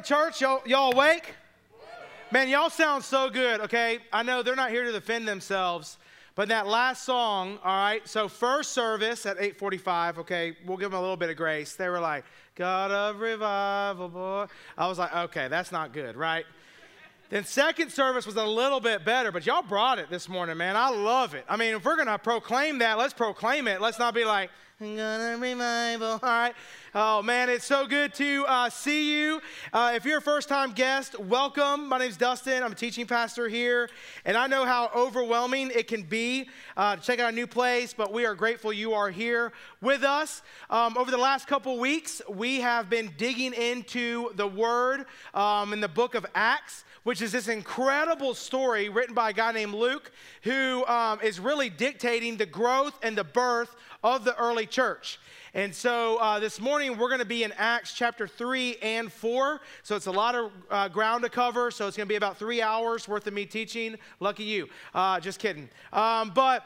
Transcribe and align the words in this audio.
morning, 0.00 0.32
church. 0.32 0.40
Y'all, 0.40 0.62
y'all 0.66 0.92
awake? 0.92 1.34
Man, 2.30 2.48
y'all 2.48 2.70
sound 2.70 3.04
so 3.04 3.28
good, 3.28 3.60
okay? 3.60 3.98
I 4.12 4.22
know 4.22 4.42
they're 4.42 4.56
not 4.56 4.70
here 4.70 4.84
to 4.84 4.92
defend 4.92 5.26
themselves, 5.28 5.98
but 6.34 6.48
that 6.48 6.66
last 6.66 7.04
song, 7.04 7.58
all 7.64 7.76
right? 7.76 8.06
So 8.08 8.28
first 8.28 8.72
service 8.72 9.26
at 9.26 9.38
8:45, 9.38 10.18
okay, 10.18 10.56
we'll 10.64 10.78
give 10.78 10.92
them 10.92 10.98
a 10.98 11.00
little 11.00 11.16
bit 11.16 11.28
of 11.28 11.36
grace. 11.36 11.74
They 11.74 11.88
were 11.88 12.00
like, 12.00 12.24
God 12.54 12.90
of 12.90 13.20
revival, 13.20 14.08
boy. 14.08 14.46
I 14.78 14.86
was 14.86 14.98
like, 14.98 15.14
okay, 15.14 15.48
that's 15.48 15.72
not 15.72 15.92
good, 15.92 16.16
right? 16.16 16.46
Then 17.28 17.44
second 17.44 17.90
service 17.90 18.26
was 18.26 18.36
a 18.36 18.46
little 18.46 18.80
bit 18.80 19.04
better, 19.04 19.30
but 19.30 19.44
y'all 19.44 19.62
brought 19.62 19.98
it 19.98 20.08
this 20.08 20.28
morning, 20.28 20.56
man. 20.56 20.76
I 20.76 20.88
love 20.88 21.34
it. 21.34 21.44
I 21.48 21.56
mean, 21.56 21.74
if 21.74 21.84
we're 21.84 21.96
gonna 21.96 22.18
proclaim 22.18 22.78
that, 22.78 22.96
let's 22.96 23.14
proclaim 23.14 23.68
it. 23.68 23.80
Let's 23.80 23.98
not 23.98 24.14
be 24.14 24.24
like, 24.24 24.50
gonna 24.80 25.36
revival. 25.38 26.12
All 26.12 26.18
right. 26.22 26.54
Oh 26.94 27.22
man, 27.22 27.50
it's 27.50 27.66
so 27.66 27.86
good 27.86 28.14
to 28.14 28.46
uh, 28.48 28.70
see 28.70 29.12
you. 29.12 29.42
Uh, 29.74 29.92
if 29.94 30.06
you're 30.06 30.18
a 30.18 30.22
first-time 30.22 30.72
guest, 30.72 31.20
welcome. 31.20 31.86
My 31.86 31.98
name's 31.98 32.16
Dustin. 32.16 32.62
I'm 32.62 32.72
a 32.72 32.74
teaching 32.74 33.06
pastor 33.06 33.46
here, 33.46 33.90
and 34.24 34.38
I 34.38 34.46
know 34.46 34.64
how 34.64 34.90
overwhelming 34.96 35.70
it 35.74 35.86
can 35.86 36.02
be 36.02 36.48
uh, 36.78 36.96
to 36.96 37.02
check 37.02 37.20
out 37.20 37.30
a 37.30 37.36
new 37.36 37.46
place. 37.46 37.92
But 37.92 38.10
we 38.10 38.24
are 38.24 38.34
grateful 38.34 38.72
you 38.72 38.94
are 38.94 39.10
here 39.10 39.52
with 39.82 40.02
us. 40.02 40.40
Um, 40.70 40.96
over 40.96 41.10
the 41.10 41.18
last 41.18 41.46
couple 41.46 41.78
weeks, 41.78 42.22
we 42.26 42.60
have 42.60 42.88
been 42.88 43.12
digging 43.18 43.52
into 43.52 44.30
the 44.36 44.46
Word 44.46 45.04
um, 45.34 45.74
in 45.74 45.82
the 45.82 45.88
book 45.88 46.14
of 46.14 46.24
Acts 46.34 46.84
which 47.02 47.22
is 47.22 47.32
this 47.32 47.48
incredible 47.48 48.34
story 48.34 48.88
written 48.88 49.14
by 49.14 49.30
a 49.30 49.32
guy 49.32 49.52
named 49.52 49.74
Luke, 49.74 50.12
who 50.42 50.84
um, 50.86 51.18
is 51.22 51.40
really 51.40 51.70
dictating 51.70 52.36
the 52.36 52.46
growth 52.46 52.98
and 53.02 53.16
the 53.16 53.24
birth 53.24 53.74
of 54.02 54.24
the 54.24 54.36
early 54.36 54.66
church. 54.66 55.18
And 55.52 55.74
so 55.74 56.16
uh, 56.18 56.38
this 56.38 56.60
morning 56.60 56.96
we're 56.96 57.08
going 57.08 57.20
to 57.20 57.24
be 57.24 57.42
in 57.42 57.52
Acts 57.56 57.92
chapter 57.92 58.28
3 58.28 58.76
and 58.82 59.12
4. 59.12 59.60
So 59.82 59.96
it's 59.96 60.06
a 60.06 60.12
lot 60.12 60.34
of 60.34 60.52
uh, 60.70 60.88
ground 60.88 61.24
to 61.24 61.28
cover. 61.28 61.70
So 61.70 61.88
it's 61.88 61.96
going 61.96 62.06
to 62.06 62.12
be 62.12 62.16
about 62.16 62.36
three 62.38 62.62
hours 62.62 63.08
worth 63.08 63.26
of 63.26 63.34
me 63.34 63.46
teaching. 63.46 63.96
Lucky 64.20 64.44
you. 64.44 64.68
Uh, 64.94 65.18
just 65.18 65.40
kidding. 65.40 65.68
Um, 65.92 66.30
but 66.34 66.64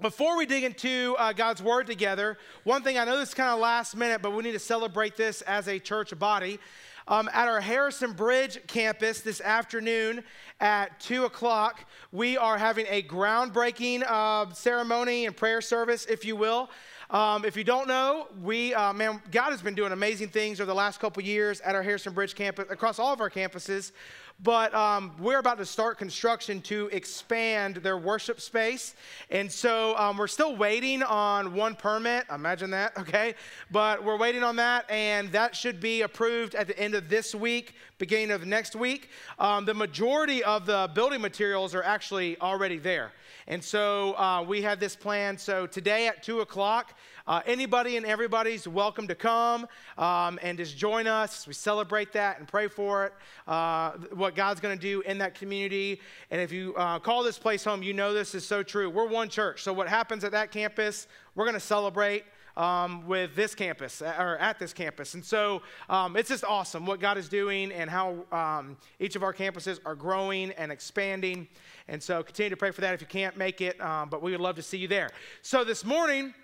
before 0.00 0.36
we 0.36 0.46
dig 0.46 0.62
into 0.62 1.16
uh, 1.18 1.32
God's 1.32 1.62
word 1.62 1.86
together, 1.86 2.38
one 2.64 2.82
thing 2.82 2.98
I 2.98 3.04
know 3.04 3.18
this 3.18 3.30
is 3.30 3.34
kind 3.34 3.50
of 3.50 3.58
last 3.58 3.96
minute, 3.96 4.22
but 4.22 4.32
we 4.32 4.42
need 4.42 4.52
to 4.52 4.58
celebrate 4.58 5.16
this 5.16 5.42
as 5.42 5.66
a 5.66 5.78
church 5.78 6.16
body. 6.18 6.60
Um, 7.08 7.30
at 7.32 7.48
our 7.48 7.62
Harrison 7.62 8.12
Bridge 8.12 8.58
campus 8.66 9.22
this 9.22 9.40
afternoon 9.40 10.22
at 10.60 11.00
2 11.00 11.24
o'clock, 11.24 11.86
we 12.12 12.36
are 12.36 12.58
having 12.58 12.84
a 12.90 13.02
groundbreaking 13.02 14.02
uh, 14.06 14.52
ceremony 14.52 15.24
and 15.24 15.34
prayer 15.34 15.62
service, 15.62 16.04
if 16.04 16.26
you 16.26 16.36
will. 16.36 16.68
Um, 17.08 17.46
if 17.46 17.56
you 17.56 17.64
don't 17.64 17.88
know, 17.88 18.26
we, 18.42 18.74
uh, 18.74 18.92
man, 18.92 19.22
God 19.30 19.52
has 19.52 19.62
been 19.62 19.74
doing 19.74 19.92
amazing 19.92 20.28
things 20.28 20.60
over 20.60 20.66
the 20.66 20.74
last 20.74 21.00
couple 21.00 21.22
years 21.22 21.62
at 21.62 21.74
our 21.74 21.82
Harrison 21.82 22.12
Bridge 22.12 22.34
campus, 22.34 22.66
across 22.68 22.98
all 22.98 23.14
of 23.14 23.22
our 23.22 23.30
campuses. 23.30 23.92
But 24.40 24.72
um, 24.72 25.16
we're 25.18 25.40
about 25.40 25.58
to 25.58 25.66
start 25.66 25.98
construction 25.98 26.60
to 26.62 26.88
expand 26.92 27.76
their 27.76 27.98
worship 27.98 28.40
space. 28.40 28.94
And 29.30 29.50
so 29.50 29.96
um, 29.96 30.16
we're 30.16 30.28
still 30.28 30.54
waiting 30.54 31.02
on 31.02 31.54
one 31.54 31.74
permit. 31.74 32.24
Imagine 32.32 32.70
that, 32.70 32.92
okay? 32.98 33.34
But 33.72 34.04
we're 34.04 34.16
waiting 34.16 34.44
on 34.44 34.54
that, 34.56 34.88
and 34.88 35.32
that 35.32 35.56
should 35.56 35.80
be 35.80 36.02
approved 36.02 36.54
at 36.54 36.68
the 36.68 36.78
end 36.78 36.94
of 36.94 37.08
this 37.08 37.34
week, 37.34 37.74
beginning 37.98 38.30
of 38.30 38.46
next 38.46 38.76
week. 38.76 39.10
Um, 39.40 39.64
the 39.64 39.74
majority 39.74 40.44
of 40.44 40.66
the 40.66 40.88
building 40.94 41.20
materials 41.20 41.74
are 41.74 41.82
actually 41.82 42.38
already 42.40 42.78
there. 42.78 43.10
And 43.48 43.64
so 43.64 44.16
uh, 44.18 44.44
we 44.46 44.62
have 44.62 44.78
this 44.78 44.94
plan. 44.94 45.36
So 45.36 45.66
today 45.66 46.06
at 46.06 46.22
2 46.22 46.42
o'clock, 46.42 46.94
uh, 47.28 47.42
anybody 47.44 47.98
and 47.98 48.06
everybody's 48.06 48.66
welcome 48.66 49.06
to 49.06 49.14
come 49.14 49.68
um, 49.98 50.38
and 50.42 50.56
just 50.56 50.78
join 50.78 51.06
us. 51.06 51.46
We 51.46 51.52
celebrate 51.52 52.12
that 52.14 52.38
and 52.38 52.48
pray 52.48 52.68
for 52.68 53.04
it, 53.04 53.12
uh, 53.46 53.92
what 54.14 54.34
God's 54.34 54.60
going 54.60 54.76
to 54.76 54.80
do 54.80 55.02
in 55.02 55.18
that 55.18 55.34
community. 55.34 56.00
And 56.30 56.40
if 56.40 56.50
you 56.50 56.74
uh, 56.76 56.98
call 56.98 57.22
this 57.22 57.38
place 57.38 57.62
home, 57.62 57.82
you 57.82 57.92
know 57.92 58.14
this 58.14 58.34
is 58.34 58.46
so 58.46 58.62
true. 58.62 58.88
We're 58.88 59.06
one 59.06 59.28
church. 59.28 59.62
So 59.62 59.74
what 59.74 59.88
happens 59.88 60.24
at 60.24 60.32
that 60.32 60.50
campus, 60.50 61.06
we're 61.34 61.44
going 61.44 61.54
to 61.54 61.60
celebrate. 61.60 62.24
Um, 62.56 63.06
with 63.06 63.36
this 63.36 63.54
campus 63.54 64.02
or 64.02 64.36
at 64.38 64.58
this 64.58 64.72
campus. 64.72 65.14
And 65.14 65.24
so 65.24 65.62
um, 65.88 66.16
it's 66.16 66.28
just 66.28 66.42
awesome 66.42 66.86
what 66.86 66.98
God 66.98 67.16
is 67.16 67.28
doing 67.28 67.70
and 67.70 67.88
how 67.88 68.24
um, 68.32 68.76
each 68.98 69.14
of 69.14 69.22
our 69.22 69.32
campuses 69.32 69.78
are 69.86 69.94
growing 69.94 70.50
and 70.50 70.72
expanding. 70.72 71.46
And 71.86 72.02
so 72.02 72.20
continue 72.20 72.50
to 72.50 72.56
pray 72.56 72.72
for 72.72 72.80
that 72.80 72.94
if 72.94 73.00
you 73.00 73.06
can't 73.06 73.36
make 73.36 73.60
it, 73.60 73.80
um, 73.80 74.08
but 74.08 74.22
we 74.22 74.32
would 74.32 74.40
love 74.40 74.56
to 74.56 74.62
see 74.62 74.76
you 74.76 74.88
there. 74.88 75.10
So 75.40 75.62
this 75.62 75.84
morning, 75.84 76.34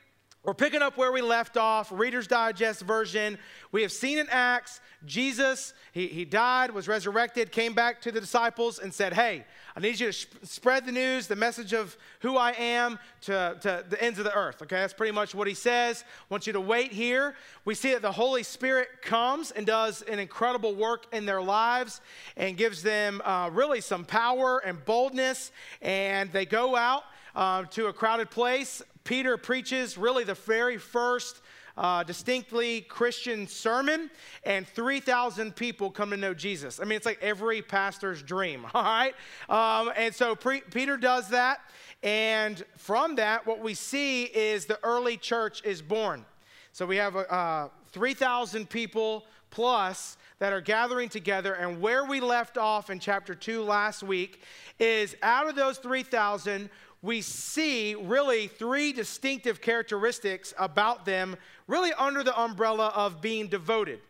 we're 0.45 0.53
picking 0.53 0.83
up 0.83 0.99
where 0.99 1.11
we 1.11 1.23
left 1.23 1.57
off, 1.57 1.91
Reader's 1.91 2.27
Digest 2.27 2.83
version. 2.83 3.39
We 3.73 3.81
have 3.81 3.91
seen 3.91 4.19
in 4.19 4.29
Acts, 4.29 4.81
Jesus, 5.07 5.73
he, 5.93 6.07
he 6.07 6.27
died, 6.27 6.71
was 6.71 6.87
resurrected, 6.87 7.51
came 7.51 7.73
back 7.73 8.03
to 8.03 8.13
the 8.13 8.21
disciples 8.21 8.79
and 8.79 8.93
said, 8.93 9.15
Hey, 9.15 9.47
I 9.75 9.81
need 9.81 9.99
you 9.99 10.09
to 10.09 10.13
sh- 10.13 10.27
spread 10.43 10.85
the 10.85 10.93
news, 10.93 11.27
the 11.27 11.37
message 11.37 11.73
of 11.73 11.97
who 12.21 12.37
I 12.37 12.53
am 12.53 12.99
to, 13.23 13.57
to 13.63 13.85
the 13.89 14.03
ends 14.03 14.19
of 14.19 14.27
the 14.27 14.35
earth. 14.35 14.61
Okay, 14.63 14.77
that's 14.77 14.93
pretty 14.93 15.13
much 15.13 15.35
what 15.35 15.49
he 15.49 15.55
says. 15.55 16.05
I 16.07 16.25
want 16.29 16.47
you 16.47 16.53
to 16.53 16.61
wait 16.61 16.93
here. 16.93 17.35
We 17.65 17.75
see 17.75 17.93
that 17.93 18.03
the 18.03 18.13
Holy 18.13 18.43
Spirit 18.43 18.89
comes 19.01 19.51
and 19.51 19.67
does 19.67 20.03
an 20.03 20.19
incredible 20.19 20.75
work 20.75 21.07
in 21.13 21.25
their 21.25 21.41
lives 21.41 22.03
and 22.37 22.57
gives 22.57 22.83
them 22.83 23.23
uh, 23.25 23.49
really 23.51 23.81
some 23.81 24.05
power 24.05 24.59
and 24.59 24.85
boldness. 24.85 25.53
And 25.81 26.31
they 26.33 26.45
go 26.45 26.77
out 26.77 27.05
uh, 27.35 27.65
to 27.65 27.87
a 27.87 27.93
crowded 27.93 28.31
place 28.31 28.83
Peter 29.05 29.37
preaches 29.37 29.99
really 29.99 30.25
the 30.25 30.35
very 30.35 30.79
first 30.79 31.43
uh, 31.77 32.03
distinctly 32.05 32.81
Christian 32.83 33.47
sermon, 33.47 34.11
and 34.45 34.67
3,000 34.67 35.55
people 35.55 35.91
come 35.91 36.11
to 36.11 36.17
know 36.17 36.33
Jesus. 36.33 36.81
I 36.81 36.85
mean, 36.85 36.97
it's 36.97 37.05
like 37.05 37.19
every 37.21 37.63
pastor's 37.63 38.23
dream, 38.23 38.67
all 38.75 38.83
right? 38.83 39.15
Um, 39.49 39.93
and 39.97 40.15
so 40.15 40.35
pre- 40.35 40.63
Peter 40.63 40.97
does 40.97 41.29
that, 41.29 41.61
and 42.03 42.65
from 42.77 43.17
that, 43.17 43.47
what 43.47 43.61
we 43.61 43.75
see 43.75 44.25
is 44.25 44.67
the 44.67 44.79
early 44.83 45.17
church 45.17 45.63
is 45.65 45.83
born. 45.83 46.25
So 46.73 46.87
we 46.87 46.97
have 46.97 47.15
uh, 47.17 47.69
3,000 47.93 48.69
people 48.69 49.25
plus 49.51 50.17
that 50.41 50.53
are 50.53 50.61
gathering 50.61 51.09
together. 51.09 51.55
And 51.55 51.81
where 51.81 52.05
we 52.05 52.21
left 52.21 52.59
off 52.59 52.91
in 52.91 52.99
chapter 52.99 53.35
2 53.35 53.63
last 53.63 54.03
week 54.03 54.43
is 54.81 55.17
out 55.23 55.49
of 55.49 55.55
those 55.55 55.79
3,000, 55.79 56.69
we 57.05 57.21
see 57.21 57.95
really 57.95 58.47
three 58.47 58.91
distinctive 58.91 59.61
characteristics 59.61 60.55
about 60.59 61.05
them, 61.05 61.37
really 61.69 61.93
under 61.93 62.23
the 62.23 62.37
umbrella 62.41 62.93
of 62.95 63.21
being 63.21 63.47
devoted. 63.47 64.01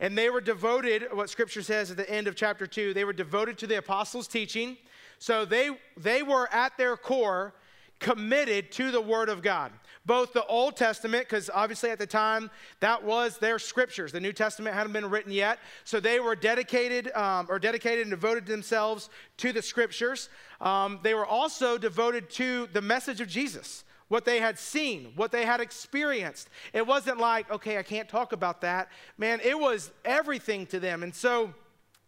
And 0.00 0.18
they 0.18 0.30
were 0.30 0.40
devoted, 0.40 1.06
what 1.12 1.30
scripture 1.30 1.62
says 1.62 1.92
at 1.92 1.96
the 1.96 2.10
end 2.10 2.26
of 2.26 2.34
chapter 2.34 2.66
2, 2.66 2.92
they 2.92 3.04
were 3.04 3.12
devoted 3.12 3.56
to 3.58 3.68
the 3.68 3.78
apostles' 3.78 4.26
teaching. 4.26 4.76
So 5.20 5.44
they, 5.44 5.70
they 5.96 6.24
were 6.24 6.52
at 6.52 6.76
their 6.76 6.96
core 6.96 7.54
committed 8.00 8.72
to 8.72 8.90
the 8.90 9.00
Word 9.00 9.28
of 9.28 9.42
God. 9.42 9.70
Both 10.06 10.32
the 10.32 10.44
Old 10.46 10.76
Testament, 10.76 11.28
because 11.28 11.50
obviously 11.52 11.90
at 11.90 11.98
the 11.98 12.06
time 12.06 12.50
that 12.80 13.04
was 13.04 13.38
their 13.38 13.58
scriptures. 13.58 14.12
The 14.12 14.20
New 14.20 14.32
Testament 14.32 14.74
hadn't 14.74 14.92
been 14.92 15.10
written 15.10 15.30
yet. 15.30 15.58
So 15.84 16.00
they 16.00 16.20
were 16.20 16.34
dedicated 16.34 17.12
um, 17.12 17.46
or 17.50 17.58
dedicated 17.58 18.02
and 18.02 18.10
devoted 18.10 18.46
themselves 18.46 19.10
to 19.38 19.52
the 19.52 19.60
scriptures. 19.60 20.30
Um, 20.60 21.00
they 21.02 21.14
were 21.14 21.26
also 21.26 21.76
devoted 21.76 22.30
to 22.30 22.68
the 22.72 22.80
message 22.80 23.20
of 23.20 23.28
Jesus 23.28 23.84
what 24.08 24.24
they 24.24 24.40
had 24.40 24.58
seen, 24.58 25.12
what 25.14 25.30
they 25.30 25.46
had 25.46 25.60
experienced. 25.60 26.50
It 26.72 26.84
wasn't 26.84 27.18
like, 27.18 27.48
okay, 27.48 27.78
I 27.78 27.84
can't 27.84 28.08
talk 28.08 28.32
about 28.32 28.60
that. 28.62 28.88
Man, 29.16 29.38
it 29.44 29.58
was 29.58 29.92
everything 30.04 30.66
to 30.66 30.80
them. 30.80 31.04
And 31.04 31.14
so 31.14 31.54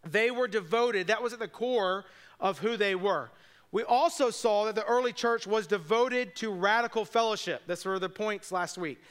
they 0.03 0.29
were 0.29 0.49
devoted. 0.49 1.07
That 1.07 1.23
was 1.23 1.31
at 1.31 1.39
the 1.39 1.47
core 1.47 2.03
of 2.41 2.59
who 2.59 2.75
they 2.75 2.93
were. 2.93 3.31
We 3.73 3.81
also 3.81 4.29
saw 4.29 4.65
that 4.65 4.75
the 4.75 4.85
early 4.85 5.11
church 5.11 5.47
was 5.47 5.65
devoted 5.65 6.35
to 6.37 6.51
radical 6.51 7.05
fellowship. 7.05 7.63
That's 7.65 7.83
were 7.83 7.97
the 7.97 8.07
points 8.07 8.51
last 8.51 8.77
week. 8.77 9.01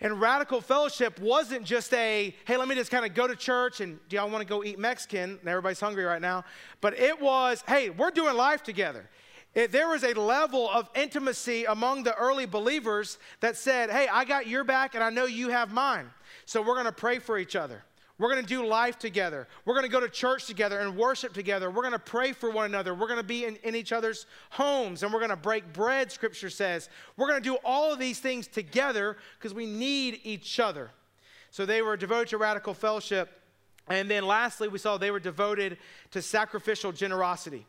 And 0.00 0.20
radical 0.20 0.60
fellowship 0.60 1.18
wasn't 1.18 1.64
just 1.64 1.92
a, 1.92 2.32
hey, 2.46 2.56
let 2.56 2.68
me 2.68 2.76
just 2.76 2.92
kind 2.92 3.04
of 3.04 3.14
go 3.14 3.26
to 3.26 3.34
church 3.34 3.80
and 3.80 3.98
do 4.08 4.14
y'all 4.14 4.30
want 4.30 4.42
to 4.42 4.48
go 4.48 4.62
eat 4.62 4.78
Mexican? 4.78 5.38
And 5.40 5.48
everybody's 5.48 5.80
hungry 5.80 6.04
right 6.04 6.22
now. 6.22 6.44
But 6.80 7.00
it 7.00 7.20
was, 7.20 7.64
hey, 7.66 7.90
we're 7.90 8.12
doing 8.12 8.36
life 8.36 8.62
together. 8.62 9.10
It, 9.56 9.72
there 9.72 9.88
was 9.88 10.04
a 10.04 10.14
level 10.14 10.70
of 10.70 10.88
intimacy 10.94 11.64
among 11.64 12.04
the 12.04 12.14
early 12.14 12.46
believers 12.46 13.18
that 13.40 13.56
said, 13.56 13.90
hey, 13.90 14.06
I 14.06 14.24
got 14.24 14.46
your 14.46 14.62
back 14.62 14.94
and 14.94 15.02
I 15.02 15.10
know 15.10 15.24
you 15.24 15.48
have 15.48 15.72
mine. 15.72 16.08
So 16.46 16.62
we're 16.62 16.74
going 16.74 16.86
to 16.86 16.92
pray 16.92 17.18
for 17.18 17.38
each 17.38 17.56
other. 17.56 17.82
We're 18.20 18.28
going 18.28 18.44
to 18.44 18.46
do 18.46 18.66
life 18.66 18.98
together. 18.98 19.48
We're 19.64 19.72
going 19.72 19.86
to 19.86 19.90
go 19.90 19.98
to 19.98 20.08
church 20.08 20.44
together 20.44 20.78
and 20.80 20.94
worship 20.94 21.32
together. 21.32 21.70
We're 21.70 21.80
going 21.80 21.92
to 21.92 21.98
pray 21.98 22.32
for 22.32 22.50
one 22.50 22.66
another. 22.66 22.94
We're 22.94 23.06
going 23.06 23.18
to 23.18 23.24
be 23.24 23.46
in, 23.46 23.56
in 23.62 23.74
each 23.74 23.92
other's 23.92 24.26
homes 24.50 25.02
and 25.02 25.10
we're 25.10 25.20
going 25.20 25.30
to 25.30 25.36
break 25.36 25.72
bread, 25.72 26.12
scripture 26.12 26.50
says. 26.50 26.90
We're 27.16 27.28
going 27.28 27.42
to 27.42 27.48
do 27.48 27.56
all 27.64 27.94
of 27.94 27.98
these 27.98 28.18
things 28.18 28.46
together 28.46 29.16
because 29.38 29.54
we 29.54 29.64
need 29.64 30.20
each 30.22 30.60
other. 30.60 30.90
So 31.50 31.64
they 31.64 31.80
were 31.80 31.96
devoted 31.96 32.28
to 32.28 32.36
radical 32.36 32.74
fellowship. 32.74 33.40
And 33.88 34.10
then 34.10 34.26
lastly, 34.26 34.68
we 34.68 34.76
saw 34.76 34.98
they 34.98 35.10
were 35.10 35.18
devoted 35.18 35.78
to 36.10 36.20
sacrificial 36.20 36.92
generosity. 36.92 37.66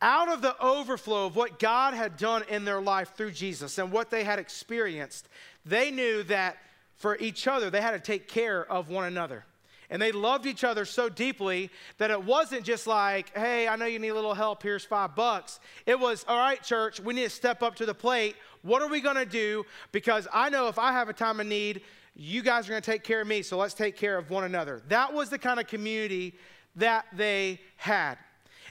Out 0.00 0.30
of 0.30 0.40
the 0.40 0.58
overflow 0.58 1.26
of 1.26 1.36
what 1.36 1.58
God 1.58 1.92
had 1.92 2.16
done 2.16 2.44
in 2.48 2.64
their 2.64 2.80
life 2.80 3.12
through 3.14 3.32
Jesus 3.32 3.76
and 3.76 3.92
what 3.92 4.08
they 4.08 4.24
had 4.24 4.38
experienced, 4.38 5.28
they 5.66 5.90
knew 5.90 6.22
that 6.22 6.56
for 6.94 7.18
each 7.18 7.46
other, 7.46 7.68
they 7.68 7.82
had 7.82 7.90
to 7.90 8.00
take 8.00 8.26
care 8.26 8.64
of 8.72 8.88
one 8.88 9.04
another. 9.04 9.44
And 9.90 10.00
they 10.00 10.12
loved 10.12 10.46
each 10.46 10.64
other 10.64 10.84
so 10.84 11.08
deeply 11.08 11.70
that 11.98 12.10
it 12.10 12.22
wasn't 12.22 12.64
just 12.64 12.86
like, 12.86 13.36
hey, 13.36 13.68
I 13.68 13.76
know 13.76 13.86
you 13.86 13.98
need 13.98 14.08
a 14.08 14.14
little 14.14 14.34
help, 14.34 14.62
here's 14.62 14.84
five 14.84 15.14
bucks. 15.14 15.60
It 15.86 15.98
was, 15.98 16.24
all 16.28 16.38
right, 16.38 16.62
church, 16.62 17.00
we 17.00 17.14
need 17.14 17.24
to 17.24 17.30
step 17.30 17.62
up 17.62 17.76
to 17.76 17.86
the 17.86 17.94
plate. 17.94 18.36
What 18.62 18.82
are 18.82 18.88
we 18.88 19.00
gonna 19.00 19.26
do? 19.26 19.64
Because 19.92 20.26
I 20.32 20.50
know 20.50 20.68
if 20.68 20.78
I 20.78 20.92
have 20.92 21.08
a 21.08 21.12
time 21.12 21.40
of 21.40 21.46
need, 21.46 21.82
you 22.16 22.42
guys 22.42 22.66
are 22.66 22.70
gonna 22.70 22.80
take 22.80 23.04
care 23.04 23.20
of 23.20 23.28
me, 23.28 23.42
so 23.42 23.56
let's 23.56 23.74
take 23.74 23.96
care 23.96 24.18
of 24.18 24.30
one 24.30 24.44
another. 24.44 24.82
That 24.88 25.12
was 25.12 25.30
the 25.30 25.38
kind 25.38 25.60
of 25.60 25.66
community 25.66 26.34
that 26.76 27.06
they 27.12 27.60
had. 27.76 28.16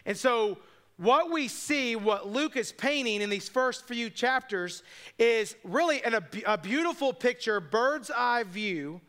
And 0.06 0.18
so, 0.18 0.58
what 0.98 1.30
we 1.30 1.50
see, 1.50 1.98
what 1.98 2.28
Luke 2.28 2.56
is 2.56 2.72
painting 2.72 3.22
in 3.22 3.30
these 3.30 3.50
first 3.50 3.86
few 3.86 4.10
chapters, 4.10 4.82
is 5.20 5.56
really 5.66 6.02
an, 6.04 6.20
a 6.46 6.58
beautiful 6.58 7.12
picture, 7.12 7.60
bird's 7.60 8.10
eye 8.10 8.44
view 8.44 9.02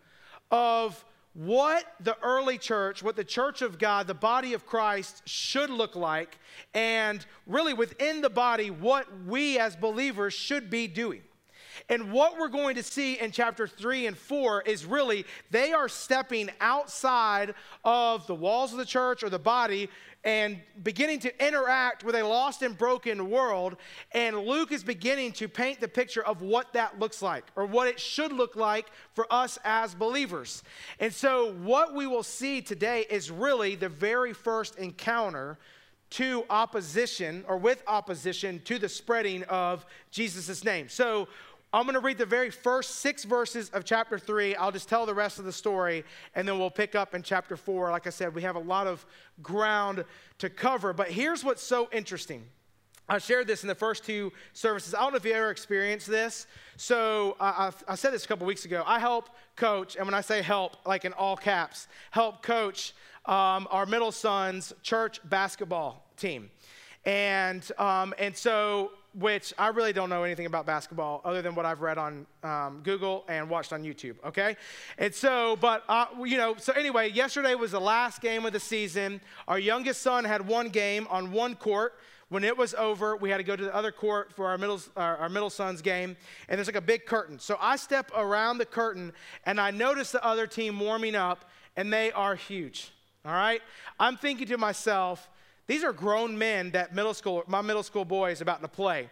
of 0.51 1.05
what 1.37 1.85
the 2.01 2.17
early 2.23 2.57
church, 2.57 3.03
what 3.03 3.15
the 3.15 3.25
church 3.25 3.61
of 3.61 3.79
God, 3.79 4.07
the 4.07 4.15
body 4.15 4.55
of 4.55 4.65
Christ 4.65 5.23
should 5.27 5.69
look 5.69 5.95
like, 5.95 6.39
and 6.73 7.25
really 7.47 7.75
within 7.75 8.23
the 8.23 8.31
body, 8.31 8.71
what 8.71 9.07
we 9.27 9.59
as 9.59 9.77
believers 9.77 10.33
should 10.33 10.71
be 10.71 10.87
doing. 10.87 11.21
And 11.91 12.11
what 12.11 12.39
we're 12.39 12.49
going 12.49 12.77
to 12.77 12.83
see 12.83 13.19
in 13.19 13.33
chapter 13.33 13.69
three 13.69 14.07
and 14.07 14.17
four 14.17 14.63
is 14.63 14.87
really 14.87 15.27
they 15.51 15.75
are 15.75 15.91
stepping 15.91 16.49
outside 16.59 17.55
of 17.85 18.27
the 18.27 18.35
walls 18.35 18.73
of 18.73 18.79
the 18.79 18.87
church 18.87 19.23
or 19.23 19.29
the 19.29 19.39
body 19.39 19.91
and 20.27 20.59
beginning 20.83 21.21
to 21.21 21.47
interact 21.47 22.03
with 22.03 22.17
a 22.17 22.23
lost 22.25 22.63
and 22.63 22.77
broken 22.77 23.31
world. 23.31 23.77
And 24.11 24.37
Luke 24.37 24.73
is 24.73 24.83
beginning 24.83 25.31
to 25.35 25.49
paint 25.49 25.81
the 25.81 25.87
picture 25.87 26.23
of 26.27 26.43
what 26.43 26.73
that 26.73 26.99
looks 26.99 27.23
like 27.23 27.45
or 27.55 27.65
what 27.65 27.87
it 27.87 28.01
should 28.01 28.33
look 28.33 28.57
like 28.57 28.87
for 29.15 29.33
us 29.33 29.57
as 29.65 29.95
believers. 29.95 30.65
And 30.99 31.15
so, 31.15 31.53
what 31.53 31.95
we 31.95 32.09
will 32.09 32.25
see 32.25 32.61
today 32.61 33.07
is 33.09 33.31
really 33.31 33.77
the 33.77 33.89
very 33.89 34.33
first 34.33 34.77
encounter 34.77 35.59
to 36.09 36.45
opposition 36.51 37.45
or 37.49 37.57
with 37.57 37.83
opposition 37.87 38.61
to 38.65 38.79
the 38.79 38.89
spreading 38.89 39.45
of 39.45 39.87
Jesus' 40.11 40.65
name. 40.65 40.89
So, 40.89 41.29
I'm 41.73 41.83
going 41.83 41.95
to 41.95 42.01
read 42.01 42.17
the 42.17 42.27
very 42.27 42.51
first 42.51 42.97
six 42.97 43.25
verses 43.25 43.71
of 43.71 43.85
chapter 43.85 44.19
three. 44.19 44.55
I'll 44.55 44.73
just 44.73 44.89
tell 44.89 45.05
the 45.05 45.15
rest 45.15 45.39
of 45.39 45.45
the 45.45 45.53
story, 45.53 46.05
and 46.35 46.47
then 46.47 46.59
we'll 46.59 46.71
pick 46.71 46.95
up 46.95 47.15
in 47.15 47.23
chapter 47.23 47.57
four. 47.57 47.91
Like 47.91 48.07
I 48.07 48.11
said, 48.11 48.35
we 48.35 48.43
have 48.43 48.57
a 48.57 48.61
lot 48.61 48.87
of 48.87 49.05
ground 49.43 50.05
to 50.39 50.49
cover. 50.49 50.93
But 50.93 51.09
here's 51.09 51.45
what's 51.45 51.63
so 51.63 51.89
interesting. 51.93 52.45
I 53.09 53.19
shared 53.19 53.47
this 53.47 53.63
in 53.63 53.69
the 53.69 53.75
first 53.75 54.05
two 54.05 54.33
services. 54.53 54.95
I 54.95 55.01
don't 55.01 55.13
know 55.13 55.17
if 55.17 55.25
you 55.25 55.33
ever 55.33 55.51
experienced 55.51 56.07
this. 56.07 56.47
So 56.77 57.37
I, 57.39 57.71
I 57.87 57.95
said 57.95 58.13
this 58.13 58.25
a 58.25 58.29
couple 58.29 58.47
weeks 58.47 58.65
ago. 58.65 58.83
I 58.87 58.99
help 58.99 59.31
coach, 59.55 59.97
and 59.97 60.07
when 60.07 60.15
I 60.15 60.23
say 60.23 60.43
help, 60.43 60.77
like 60.87 61.05
in 61.05 61.13
all 61.13 61.37
caps, 61.37 61.89
help 62.11 62.43
coach 62.43 62.95
um, 63.27 63.69
our 63.71 63.87
middle 63.87 64.13
son's 64.13 64.73
church 64.83 65.21
basketball 65.25 66.05
team. 66.17 66.51
And, 67.05 67.71
um, 67.79 68.15
and 68.19 68.37
so 68.37 68.91
which 69.19 69.55
I 69.57 69.69
really 69.69 69.95
don't 69.95 70.11
know 70.11 70.25
anything 70.25 70.45
about 70.45 70.67
basketball 70.67 71.23
other 71.25 71.41
than 71.41 71.55
what 71.55 71.65
I've 71.65 71.81
read 71.81 71.97
on 71.97 72.27
um, 72.43 72.81
Google 72.83 73.25
and 73.29 73.49
watched 73.49 73.73
on 73.73 73.83
YouTube, 73.83 74.17
okay? 74.27 74.57
And 74.99 75.15
so, 75.15 75.57
but, 75.57 75.85
uh, 75.89 76.07
you 76.25 76.37
know, 76.37 76.57
so 76.59 76.75
anyway, 76.75 77.11
yesterday 77.11 77.55
was 77.55 77.71
the 77.71 77.81
last 77.81 78.21
game 78.21 78.45
of 78.45 78.53
the 78.53 78.61
season. 78.61 79.23
Our 79.49 79.59
youngest 79.59 80.03
son 80.03 80.25
had 80.25 80.47
one 80.47 80.69
game 80.69 81.07
on 81.09 81.33
one 81.33 81.55
court. 81.55 81.95
When 82.29 82.45
it 82.45 82.59
was 82.59 82.75
over, 82.75 83.17
we 83.17 83.31
had 83.31 83.39
to 83.39 83.45
go 83.45 83.57
to 83.57 83.65
the 83.65 83.75
other 83.75 83.93
court 83.93 84.33
for 84.35 84.49
our 84.49 84.59
middle, 84.59 84.81
our, 84.97 85.17
our 85.17 85.29
middle 85.29 85.49
son's 85.49 85.81
game, 85.81 86.17
and 86.49 86.59
there's 86.59 86.67
like 86.67 86.77
a 86.77 86.81
big 86.81 87.07
curtain. 87.07 87.39
So 87.39 87.57
I 87.61 87.77
step 87.77 88.11
around 88.15 88.59
the 88.59 88.67
curtain, 88.67 89.13
and 89.45 89.61
I 89.61 89.71
notice 89.71 90.11
the 90.11 90.25
other 90.25 90.47
team 90.47 90.79
warming 90.79 91.15
up, 91.15 91.49
and 91.77 91.93
they 91.93 92.11
are 92.13 92.35
huge, 92.35 92.91
all 93.25 93.33
right? 93.33 93.63
I'm 94.01 94.17
thinking 94.17 94.49
to 94.49 94.59
myself, 94.59 95.31
these 95.67 95.85
are 95.85 95.93
grown 95.93 96.37
men 96.39 96.71
that 96.73 96.95
middle 96.95 97.15
school, 97.15 97.43
my 97.47 97.61
middle 97.61 97.83
school 97.83 98.05
boy 98.05 98.31
is 98.31 98.41
about 98.41 98.63
to 98.63 98.69
play. 98.69 99.11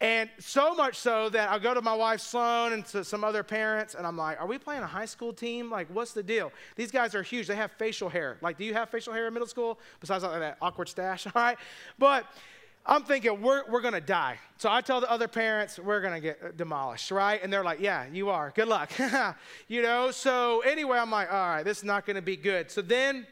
And 0.00 0.28
so 0.38 0.74
much 0.74 0.96
so 0.98 1.30
that 1.30 1.48
I'll 1.48 1.58
go 1.58 1.72
to 1.72 1.80
my 1.80 1.94
wife 1.94 2.20
Sloan 2.20 2.74
and 2.74 2.84
to 2.86 3.02
some 3.02 3.24
other 3.24 3.42
parents, 3.42 3.94
and 3.94 4.06
I'm 4.06 4.16
like, 4.16 4.38
Are 4.38 4.46
we 4.46 4.58
playing 4.58 4.82
a 4.82 4.86
high 4.86 5.06
school 5.06 5.32
team? 5.32 5.70
Like, 5.70 5.88
what's 5.88 6.12
the 6.12 6.22
deal? 6.22 6.52
These 6.74 6.90
guys 6.90 7.14
are 7.14 7.22
huge. 7.22 7.46
They 7.46 7.56
have 7.56 7.72
facial 7.72 8.10
hair. 8.10 8.36
Like, 8.42 8.58
do 8.58 8.64
you 8.64 8.74
have 8.74 8.90
facial 8.90 9.14
hair 9.14 9.26
in 9.26 9.32
middle 9.32 9.48
school? 9.48 9.78
Besides 10.00 10.22
like 10.22 10.40
that 10.40 10.58
awkward 10.60 10.90
stash, 10.90 11.26
all 11.26 11.32
right? 11.34 11.56
But 11.98 12.26
I'm 12.84 13.04
thinking, 13.04 13.40
we're, 13.40 13.64
we're 13.70 13.80
gonna 13.80 14.00
die. 14.02 14.38
So 14.58 14.70
I 14.70 14.82
tell 14.82 15.00
the 15.00 15.10
other 15.10 15.28
parents, 15.28 15.78
we're 15.78 16.02
gonna 16.02 16.20
get 16.20 16.40
uh, 16.44 16.48
demolished, 16.54 17.10
right? 17.10 17.42
And 17.42 17.50
they're 17.50 17.64
like, 17.64 17.80
Yeah, 17.80 18.04
you 18.12 18.28
are. 18.28 18.52
Good 18.54 18.68
luck. 18.68 18.90
you 19.68 19.80
know? 19.80 20.10
So 20.10 20.60
anyway, 20.60 20.98
I'm 20.98 21.10
like, 21.10 21.32
All 21.32 21.48
right, 21.48 21.62
this 21.62 21.78
is 21.78 21.84
not 21.84 22.04
gonna 22.04 22.20
be 22.20 22.36
good. 22.36 22.70
So 22.70 22.82
then, 22.82 23.26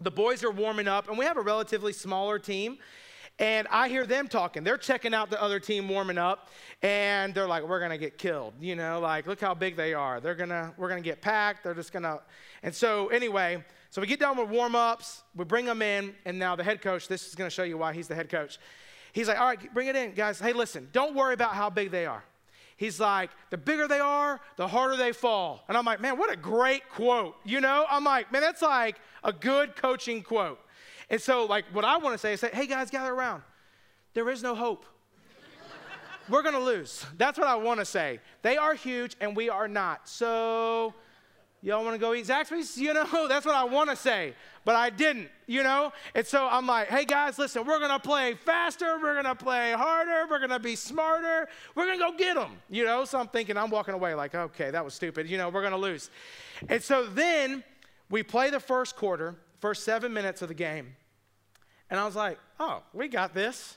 the 0.00 0.10
boys 0.10 0.44
are 0.44 0.50
warming 0.50 0.88
up, 0.88 1.08
and 1.08 1.18
we 1.18 1.24
have 1.24 1.36
a 1.36 1.42
relatively 1.42 1.92
smaller 1.92 2.38
team. 2.38 2.78
And 3.38 3.68
I 3.70 3.88
hear 3.88 4.06
them 4.06 4.28
talking. 4.28 4.64
They're 4.64 4.78
checking 4.78 5.12
out 5.12 5.28
the 5.28 5.40
other 5.42 5.60
team 5.60 5.88
warming 5.90 6.16
up, 6.16 6.48
and 6.80 7.34
they're 7.34 7.46
like, 7.46 7.64
"We're 7.64 7.80
gonna 7.80 7.98
get 7.98 8.16
killed." 8.16 8.54
You 8.60 8.76
know, 8.76 8.98
like, 8.98 9.26
look 9.26 9.42
how 9.42 9.52
big 9.52 9.76
they 9.76 9.92
are. 9.92 10.20
They're 10.20 10.34
gonna, 10.34 10.72
we're 10.78 10.88
gonna 10.88 11.02
get 11.02 11.20
packed. 11.20 11.64
They're 11.64 11.74
just 11.74 11.92
gonna. 11.92 12.20
And 12.62 12.74
so 12.74 13.08
anyway, 13.08 13.62
so 13.90 14.00
we 14.00 14.06
get 14.06 14.20
done 14.20 14.38
with 14.38 14.48
warm 14.48 14.74
ups. 14.74 15.22
We 15.34 15.44
bring 15.44 15.66
them 15.66 15.82
in, 15.82 16.14
and 16.24 16.38
now 16.38 16.56
the 16.56 16.64
head 16.64 16.80
coach. 16.80 17.08
This 17.08 17.28
is 17.28 17.34
gonna 17.34 17.50
show 17.50 17.64
you 17.64 17.76
why 17.76 17.92
he's 17.92 18.08
the 18.08 18.14
head 18.14 18.30
coach. 18.30 18.58
He's 19.12 19.28
like, 19.28 19.38
"All 19.38 19.46
right, 19.46 19.74
bring 19.74 19.88
it 19.88 19.96
in, 19.96 20.12
guys. 20.12 20.40
Hey, 20.40 20.54
listen, 20.54 20.88
don't 20.92 21.14
worry 21.14 21.34
about 21.34 21.52
how 21.52 21.68
big 21.68 21.90
they 21.90 22.06
are." 22.06 22.24
He's 22.76 23.00
like, 23.00 23.30
the 23.50 23.56
bigger 23.56 23.88
they 23.88 24.00
are, 24.00 24.40
the 24.56 24.68
harder 24.68 24.96
they 24.96 25.12
fall. 25.12 25.64
And 25.68 25.76
I'm 25.76 25.84
like, 25.84 26.00
man, 26.00 26.18
what 26.18 26.30
a 26.30 26.36
great 26.36 26.88
quote. 26.90 27.36
You 27.44 27.60
know, 27.60 27.86
I'm 27.88 28.04
like, 28.04 28.30
man, 28.30 28.42
that's 28.42 28.62
like 28.62 28.96
a 29.24 29.32
good 29.32 29.76
coaching 29.76 30.22
quote. 30.22 30.60
And 31.08 31.20
so, 31.20 31.46
like, 31.46 31.64
what 31.72 31.84
I 31.84 31.96
want 31.96 32.14
to 32.14 32.18
say 32.18 32.34
is 32.34 32.40
say, 32.40 32.50
hey, 32.52 32.66
guys, 32.66 32.90
gather 32.90 33.14
around. 33.14 33.42
There 34.12 34.28
is 34.28 34.42
no 34.42 34.54
hope. 34.54 34.84
We're 36.28 36.42
going 36.42 36.54
to 36.54 36.60
lose. 36.60 37.06
That's 37.16 37.38
what 37.38 37.46
I 37.46 37.54
want 37.54 37.80
to 37.80 37.86
say. 37.86 38.20
They 38.42 38.56
are 38.56 38.74
huge 38.74 39.16
and 39.20 39.36
we 39.36 39.48
are 39.48 39.68
not. 39.68 40.08
So, 40.08 40.92
y'all 41.62 41.84
want 41.84 41.94
to 41.94 42.00
go 42.00 42.14
eat 42.14 42.26
Zaxby's? 42.26 42.76
You 42.76 42.94
know, 42.94 43.28
that's 43.28 43.46
what 43.46 43.54
I 43.54 43.64
want 43.64 43.90
to 43.90 43.96
say 43.96 44.34
but 44.66 44.74
I 44.74 44.90
didn't, 44.90 45.28
you 45.46 45.62
know? 45.62 45.92
And 46.16 46.26
so 46.26 46.48
I'm 46.50 46.66
like, 46.66 46.88
hey 46.88 47.04
guys, 47.04 47.38
listen, 47.38 47.64
we're 47.64 47.78
gonna 47.78 48.00
play 48.00 48.34
faster, 48.34 48.98
we're 49.00 49.14
gonna 49.14 49.36
play 49.36 49.70
harder, 49.70 50.26
we're 50.28 50.40
gonna 50.40 50.58
be 50.58 50.74
smarter, 50.74 51.48
we're 51.76 51.86
gonna 51.86 51.98
go 51.98 52.18
get 52.18 52.34
them, 52.34 52.56
you 52.68 52.84
know? 52.84 53.04
So 53.04 53.20
I'm 53.20 53.28
thinking, 53.28 53.56
I'm 53.56 53.70
walking 53.70 53.94
away 53.94 54.14
like, 54.14 54.34
okay, 54.34 54.72
that 54.72 54.84
was 54.84 54.92
stupid, 54.92 55.30
you 55.30 55.38
know, 55.38 55.50
we're 55.50 55.62
gonna 55.62 55.78
lose. 55.78 56.10
And 56.68 56.82
so 56.82 57.06
then 57.06 57.62
we 58.10 58.24
play 58.24 58.50
the 58.50 58.58
first 58.58 58.96
quarter, 58.96 59.36
first 59.60 59.84
seven 59.84 60.12
minutes 60.12 60.42
of 60.42 60.48
the 60.48 60.54
game, 60.54 60.96
and 61.88 62.00
I 62.00 62.04
was 62.04 62.16
like, 62.16 62.36
oh, 62.58 62.82
we 62.92 63.06
got 63.06 63.34
this. 63.34 63.76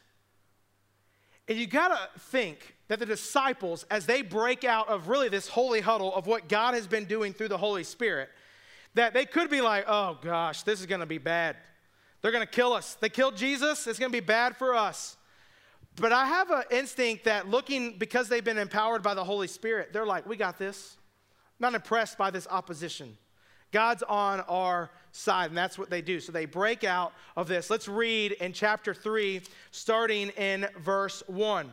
And 1.47 1.55
you 1.55 1.67
gotta 1.67 1.99
think 2.17 2.75
that 2.89 2.99
the 2.99 3.05
disciples, 3.05 3.85
as 3.89 4.05
they 4.05 4.21
break 4.21 4.65
out 4.65 4.89
of 4.89 5.07
really 5.07 5.29
this 5.29 5.47
holy 5.47 5.79
huddle 5.79 6.13
of 6.13 6.27
what 6.27 6.49
God 6.49 6.73
has 6.73 6.87
been 6.87 7.05
doing 7.05 7.33
through 7.33 7.47
the 7.47 7.57
Holy 7.57 7.83
Spirit, 7.83 8.29
that 8.95 9.13
they 9.13 9.25
could 9.25 9.49
be 9.49 9.61
like, 9.61 9.85
oh 9.87 10.17
gosh, 10.21 10.63
this 10.63 10.81
is 10.81 10.85
going 10.85 10.99
to 10.99 11.05
be 11.05 11.19
bad. 11.19 11.55
They're 12.21 12.31
going 12.31 12.45
to 12.45 12.51
kill 12.51 12.73
us. 12.73 12.95
They 12.95 13.09
killed 13.09 13.37
Jesus, 13.37 13.87
it's 13.87 13.99
going 13.99 14.11
to 14.11 14.15
be 14.15 14.25
bad 14.25 14.57
for 14.57 14.75
us. 14.75 15.15
But 15.95 16.11
I 16.11 16.25
have 16.25 16.49
an 16.49 16.63
instinct 16.71 17.25
that 17.25 17.47
looking, 17.47 17.97
because 17.97 18.27
they've 18.27 18.43
been 18.43 18.57
empowered 18.57 19.03
by 19.03 19.13
the 19.13 19.23
Holy 19.23 19.47
Spirit, 19.47 19.93
they're 19.93 20.05
like, 20.05 20.25
we 20.27 20.35
got 20.35 20.57
this. 20.57 20.97
I'm 21.59 21.71
not 21.71 21.75
impressed 21.75 22.17
by 22.17 22.31
this 22.31 22.47
opposition. 22.49 23.17
God's 23.71 24.01
on 24.03 24.39
our 24.41 24.89
side, 25.11 25.51
and 25.51 25.57
that's 25.57 25.77
what 25.77 25.89
they 25.89 26.01
do. 26.01 26.19
So 26.19 26.31
they 26.31 26.45
break 26.45 26.83
out 26.83 27.13
of 27.35 27.47
this. 27.47 27.69
Let's 27.69 27.87
read 27.87 28.31
in 28.33 28.53
chapter 28.53 28.95
3, 28.95 29.41
starting 29.71 30.29
in 30.29 30.67
verse 30.79 31.21
1. 31.27 31.71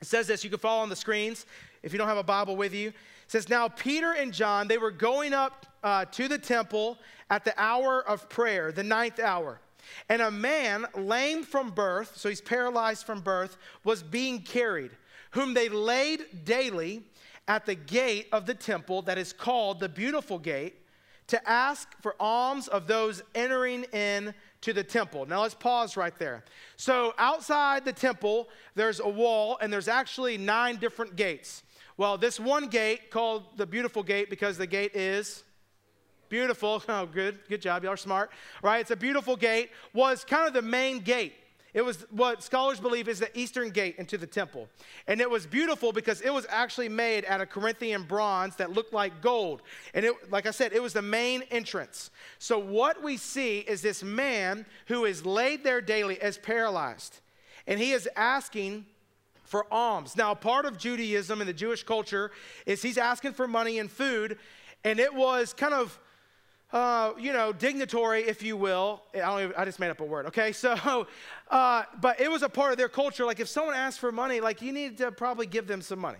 It 0.00 0.06
says 0.06 0.26
this, 0.26 0.44
you 0.44 0.50
can 0.50 0.58
follow 0.58 0.82
on 0.82 0.88
the 0.88 0.96
screens 0.96 1.46
if 1.82 1.92
you 1.92 1.98
don't 1.98 2.08
have 2.08 2.18
a 2.18 2.22
Bible 2.22 2.56
with 2.56 2.74
you. 2.74 2.88
It 2.88 2.94
says, 3.28 3.48
Now 3.48 3.68
Peter 3.68 4.12
and 4.12 4.32
John, 4.32 4.68
they 4.68 4.78
were 4.78 4.90
going 4.90 5.32
up 5.32 5.66
uh, 5.82 6.04
to 6.06 6.28
the 6.28 6.38
temple 6.38 6.98
at 7.30 7.44
the 7.44 7.54
hour 7.56 8.06
of 8.06 8.28
prayer, 8.28 8.72
the 8.72 8.84
ninth 8.84 9.18
hour. 9.18 9.60
And 10.08 10.20
a 10.20 10.30
man, 10.30 10.86
lame 10.94 11.44
from 11.44 11.70
birth, 11.70 12.16
so 12.16 12.28
he's 12.28 12.40
paralyzed 12.40 13.06
from 13.06 13.20
birth, 13.20 13.56
was 13.84 14.02
being 14.02 14.42
carried, 14.42 14.90
whom 15.30 15.54
they 15.54 15.68
laid 15.68 16.44
daily 16.44 17.04
at 17.48 17.66
the 17.66 17.74
gate 17.74 18.26
of 18.32 18.46
the 18.46 18.54
temple 18.54 19.02
that 19.02 19.18
is 19.18 19.32
called 19.32 19.80
the 19.80 19.88
Beautiful 19.88 20.38
Gate 20.38 20.74
to 21.28 21.48
ask 21.48 21.88
for 22.02 22.14
alms 22.20 22.68
of 22.68 22.86
those 22.86 23.22
entering 23.34 23.84
in 23.92 24.34
to 24.62 24.72
the 24.72 24.84
temple. 24.84 25.26
Now 25.26 25.42
let's 25.42 25.54
pause 25.54 25.96
right 25.96 26.16
there. 26.18 26.44
So 26.76 27.14
outside 27.18 27.84
the 27.84 27.92
temple, 27.92 28.48
there's 28.74 29.00
a 29.00 29.08
wall, 29.08 29.58
and 29.60 29.72
there's 29.72 29.88
actually 29.88 30.38
nine 30.38 30.76
different 30.76 31.16
gates. 31.16 31.62
Well, 31.96 32.18
this 32.18 32.38
one 32.38 32.68
gate 32.68 33.10
called 33.10 33.56
the 33.56 33.66
Beautiful 33.66 34.02
Gate 34.02 34.28
because 34.28 34.58
the 34.58 34.66
gate 34.66 34.94
is 34.94 35.44
Beautiful. 36.28 36.82
Oh, 36.88 37.06
good. 37.06 37.38
Good 37.48 37.60
job. 37.60 37.82
Y'all 37.84 37.92
are 37.92 37.96
smart. 37.96 38.30
Right? 38.62 38.80
It's 38.80 38.90
a 38.90 38.96
beautiful 38.96 39.36
gate. 39.36 39.70
Was 39.92 40.24
kind 40.24 40.46
of 40.46 40.54
the 40.54 40.62
main 40.62 41.00
gate. 41.00 41.34
It 41.76 41.84
was 41.84 42.06
what 42.10 42.42
scholars 42.42 42.80
believe 42.80 43.06
is 43.06 43.18
the 43.18 43.38
eastern 43.38 43.68
gate 43.68 43.96
into 43.98 44.16
the 44.16 44.26
temple. 44.26 44.66
And 45.06 45.20
it 45.20 45.30
was 45.30 45.46
beautiful 45.46 45.92
because 45.92 46.22
it 46.22 46.32
was 46.32 46.46
actually 46.48 46.88
made 46.88 47.26
out 47.26 47.42
of 47.42 47.50
Corinthian 47.50 48.04
bronze 48.04 48.56
that 48.56 48.72
looked 48.72 48.94
like 48.94 49.20
gold. 49.20 49.60
And 49.92 50.06
it, 50.06 50.14
like 50.32 50.46
I 50.46 50.52
said, 50.52 50.72
it 50.72 50.82
was 50.82 50.94
the 50.94 51.02
main 51.02 51.42
entrance. 51.50 52.10
So 52.38 52.58
what 52.58 53.02
we 53.02 53.18
see 53.18 53.58
is 53.58 53.82
this 53.82 54.02
man 54.02 54.64
who 54.86 55.04
is 55.04 55.26
laid 55.26 55.64
there 55.64 55.82
daily 55.82 56.18
as 56.18 56.38
paralyzed. 56.38 57.20
And 57.66 57.78
he 57.78 57.92
is 57.92 58.08
asking 58.16 58.86
for 59.44 59.66
alms. 59.70 60.16
Now, 60.16 60.34
part 60.34 60.64
of 60.64 60.78
Judaism 60.78 61.42
and 61.42 61.48
the 61.48 61.52
Jewish 61.52 61.82
culture 61.82 62.30
is 62.64 62.80
he's 62.80 62.96
asking 62.96 63.34
for 63.34 63.46
money 63.46 63.78
and 63.78 63.90
food. 63.90 64.38
And 64.82 64.98
it 64.98 65.12
was 65.12 65.52
kind 65.52 65.74
of 65.74 65.98
uh, 66.76 67.14
you 67.18 67.32
know, 67.32 67.54
dignitary, 67.54 68.24
if 68.24 68.42
you 68.42 68.54
will. 68.54 69.02
I, 69.14 69.44
even, 69.44 69.54
I, 69.56 69.64
just 69.64 69.80
made 69.80 69.88
up 69.88 70.00
a 70.00 70.04
word, 70.04 70.26
okay? 70.26 70.52
So, 70.52 71.06
uh, 71.50 71.84
but 72.02 72.20
it 72.20 72.30
was 72.30 72.42
a 72.42 72.50
part 72.50 72.72
of 72.72 72.76
their 72.76 72.90
culture. 72.90 73.24
Like 73.24 73.40
if 73.40 73.48
someone 73.48 73.74
asked 73.74 73.98
for 73.98 74.12
money, 74.12 74.40
like 74.40 74.60
you 74.60 74.72
need 74.72 74.98
to 74.98 75.10
probably 75.10 75.46
give 75.46 75.66
them 75.66 75.80
some 75.80 75.98
money. 75.98 76.18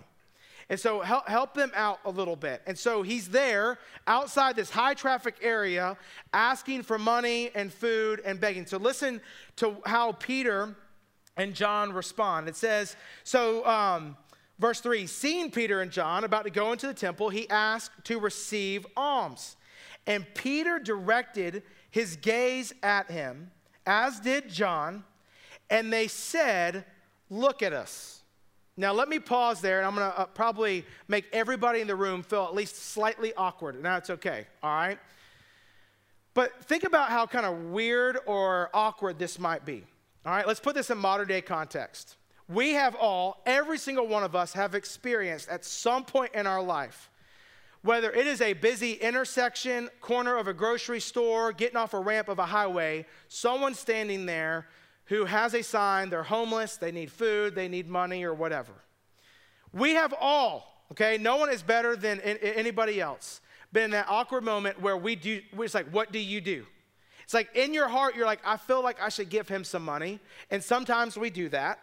And 0.67 0.79
so 0.79 1.01
help, 1.01 1.29
help 1.29 1.53
them 1.53 1.71
out 1.75 1.99
a 2.05 2.09
little 2.09 2.35
bit. 2.35 2.63
And 2.65 2.75
so 2.75 3.03
he's 3.03 3.29
there 3.29 3.77
outside 4.07 4.55
this 4.55 4.71
high 4.71 4.95
traffic 4.95 5.35
area 5.43 5.95
asking 6.33 6.81
for 6.81 6.97
money 6.97 7.51
and 7.53 7.71
food 7.71 8.19
and 8.25 8.39
begging. 8.39 8.65
So 8.65 8.77
listen 8.77 9.21
to 9.57 9.77
how 9.85 10.13
Peter 10.13 10.75
and 11.37 11.53
John 11.53 11.93
respond. 11.93 12.49
It 12.49 12.55
says, 12.55 12.95
so, 13.23 13.63
um, 13.63 14.17
verse 14.57 14.81
3 14.81 15.05
seeing 15.05 15.51
Peter 15.51 15.81
and 15.81 15.91
John 15.91 16.23
about 16.23 16.45
to 16.45 16.49
go 16.49 16.71
into 16.71 16.87
the 16.87 16.95
temple, 16.95 17.29
he 17.29 17.47
asked 17.47 17.91
to 18.05 18.19
receive 18.19 18.87
alms. 18.97 19.56
And 20.07 20.25
Peter 20.33 20.79
directed 20.79 21.63
his 21.91 22.15
gaze 22.15 22.73
at 22.81 23.11
him, 23.11 23.51
as 23.85 24.19
did 24.19 24.49
John, 24.49 25.03
and 25.69 25.91
they 25.91 26.07
said, 26.07 26.85
Look 27.29 27.61
at 27.61 27.73
us. 27.73 28.21
Now, 28.77 28.93
let 28.93 29.09
me 29.09 29.19
pause 29.19 29.59
there, 29.59 29.79
and 29.79 29.87
I'm 29.87 29.95
going 29.95 30.09
to 30.09 30.19
uh, 30.19 30.25
probably 30.27 30.85
make 31.09 31.25
everybody 31.33 31.81
in 31.81 31.87
the 31.87 31.95
room 31.95 32.23
feel 32.23 32.45
at 32.45 32.55
least 32.55 32.77
slightly 32.77 33.33
awkward. 33.35 33.81
Now, 33.81 33.95
that's 33.95 34.11
okay, 34.11 34.47
all 34.63 34.69
right? 34.69 34.99
But 36.35 36.63
think 36.65 36.83
about 36.83 37.09
how 37.09 37.25
kind 37.25 37.45
of 37.45 37.71
weird 37.71 38.19
or 38.27 38.69
awkward 38.73 39.17
this 39.19 39.39
might 39.39 39.65
be. 39.65 39.83
All 40.25 40.31
right, 40.31 40.47
let's 40.47 40.59
put 40.59 40.75
this 40.75 40.89
in 40.89 40.97
modern 40.99 41.27
day 41.27 41.41
context. 41.41 42.15
We 42.47 42.73
have 42.73 42.95
all, 42.95 43.41
every 43.45 43.79
single 43.79 44.07
one 44.07 44.23
of 44.23 44.35
us, 44.35 44.53
have 44.53 44.75
experienced 44.75 45.49
at 45.49 45.65
some 45.65 46.05
point 46.05 46.33
in 46.35 46.45
our 46.45 46.61
life 46.61 47.09
whether 47.87 48.11
it 48.11 48.27
is 48.27 48.41
a 48.41 48.51
busy 48.51 48.93
intersection, 48.93 49.89
corner 50.01 50.35
of 50.35 50.49
a 50.49 50.53
grocery 50.53 50.99
store, 50.99 51.53
getting 51.53 51.77
off 51.77 51.93
a 51.93 51.99
ramp 51.99 52.27
of 52.27 52.37
a 52.37 52.45
highway, 52.45 53.05
someone 53.29 53.73
standing 53.73 54.25
there 54.25 54.67
who 55.05 55.23
has 55.23 55.53
a 55.53 55.63
sign, 55.63 56.09
they're 56.09 56.21
homeless, 56.21 56.75
they 56.75 56.91
need 56.91 57.09
food, 57.09 57.55
they 57.55 57.69
need 57.69 57.87
money, 57.87 58.25
or 58.25 58.33
whatever. 58.33 58.73
We 59.71 59.93
have 59.93 60.13
all, 60.19 60.83
okay, 60.91 61.17
no 61.17 61.37
one 61.37 61.49
is 61.49 61.63
better 61.63 61.95
than 61.95 62.19
anybody 62.19 62.99
else, 62.99 63.39
been 63.71 63.85
in 63.85 63.91
that 63.91 64.07
awkward 64.09 64.43
moment 64.43 64.81
where 64.81 64.97
we 64.97 65.15
do, 65.15 65.41
it's 65.57 65.73
like, 65.73 65.87
what 65.87 66.11
do 66.11 66.19
you 66.19 66.41
do? 66.41 66.65
It's 67.23 67.33
like 67.33 67.55
in 67.55 67.73
your 67.73 67.87
heart, 67.87 68.17
you're 68.17 68.25
like, 68.25 68.41
I 68.45 68.57
feel 68.57 68.83
like 68.83 69.01
I 69.01 69.07
should 69.07 69.29
give 69.29 69.47
him 69.47 69.63
some 69.63 69.85
money. 69.85 70.19
And 70.51 70.61
sometimes 70.61 71.17
we 71.17 71.29
do 71.29 71.47
that. 71.49 71.79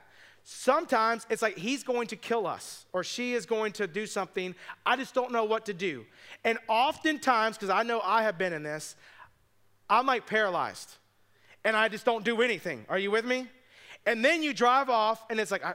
Sometimes 0.47 1.27
it's 1.31 1.41
like 1.41 1.57
he's 1.57 1.83
going 1.83 2.07
to 2.09 2.17
kill 2.17 2.47
us 2.47 2.85
or 2.93 3.03
she 3.03 3.33
is 3.33 3.47
going 3.47 3.73
to 3.73 3.87
do 3.87 4.07
something. 4.07 4.55
I 4.85 4.95
just 4.95 5.15
don't 5.15 5.33
know 5.33 5.45
what 5.45 5.65
to 5.67 5.73
do. 5.75 6.05
And 6.45 6.59
oftentimes, 6.69 7.57
because 7.57 7.71
I 7.71 7.83
know 7.83 8.01
I 8.05 8.25
have 8.25 8.37
been 8.37 8.53
in 8.53 8.63
this, 8.63 8.95
I'm 9.89 10.05
like 10.05 10.27
paralyzed 10.27 10.97
and 11.65 11.75
I 11.75 11.89
just 11.89 12.05
don't 12.05 12.27
do 12.27 12.43
anything. 12.43 12.85
Are 12.91 12.99
you 12.99 13.11
with 13.11 13.25
me? 13.25 13.49
And 14.05 14.23
then 14.23 14.43
you 14.43 14.53
drive 14.53 14.91
off 14.91 15.25
and 15.31 15.41
it's 15.41 15.51
like, 15.51 15.65
I, 15.65 15.75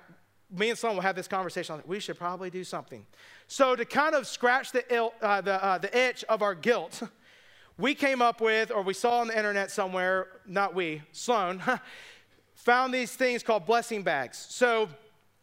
me 0.55 0.69
and 0.69 0.77
someone 0.77 0.97
will 0.97 1.03
have 1.03 1.15
this 1.15 1.27
conversation. 1.27 1.77
Like, 1.77 1.87
we 1.87 1.99
should 1.99 2.19
probably 2.19 2.51
do 2.51 2.63
something. 2.63 3.07
So 3.47 3.75
to 3.75 3.85
kind 3.85 4.13
of 4.13 4.27
scratch 4.27 4.71
the, 4.71 4.83
Ill, 4.93 5.13
uh, 5.19 5.41
the, 5.41 5.63
uh, 5.63 5.77
the 5.79 5.97
itch 5.97 6.23
of 6.25 6.43
our 6.43 6.53
guilt, 6.53 7.01
we 7.79 7.95
came 7.95 8.21
up 8.21 8.39
with, 8.39 8.69
or 8.69 8.83
we 8.83 8.93
saw 8.93 9.21
on 9.21 9.29
the 9.29 9.37
internet 9.37 9.71
somewhere, 9.71 10.27
not 10.45 10.75
we, 10.75 11.01
Sloan, 11.11 11.63
found 12.59 12.93
these 12.93 13.13
things 13.13 13.41
called 13.41 13.65
blessing 13.65 14.03
bags. 14.03 14.45
So, 14.49 14.89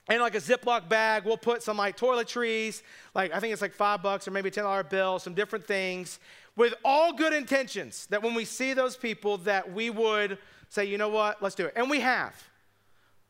in 0.08 0.20
like 0.20 0.34
a 0.34 0.40
Ziploc 0.40 0.88
bag, 0.88 1.24
we'll 1.24 1.36
put 1.36 1.62
some 1.62 1.76
like 1.76 1.96
toiletries, 1.96 2.82
like 3.14 3.34
I 3.34 3.40
think 3.40 3.52
it's 3.52 3.62
like 3.62 3.72
five 3.72 4.02
bucks 4.02 4.28
or 4.28 4.30
maybe 4.30 4.50
a 4.50 4.52
$10 4.52 4.88
bill, 4.88 5.18
some 5.18 5.34
different 5.34 5.66
things, 5.66 6.20
with 6.54 6.74
all 6.84 7.12
good 7.12 7.32
intentions 7.32 8.06
that 8.10 8.22
when 8.22 8.34
we 8.34 8.44
see 8.44 8.72
those 8.72 8.96
people 8.96 9.38
that 9.38 9.72
we 9.72 9.90
would 9.90 10.38
say, 10.68 10.84
you 10.84 10.98
know 10.98 11.08
what, 11.08 11.42
let's 11.42 11.54
do 11.54 11.66
it. 11.66 11.72
And 11.74 11.90
we 11.90 12.00
have. 12.00 12.34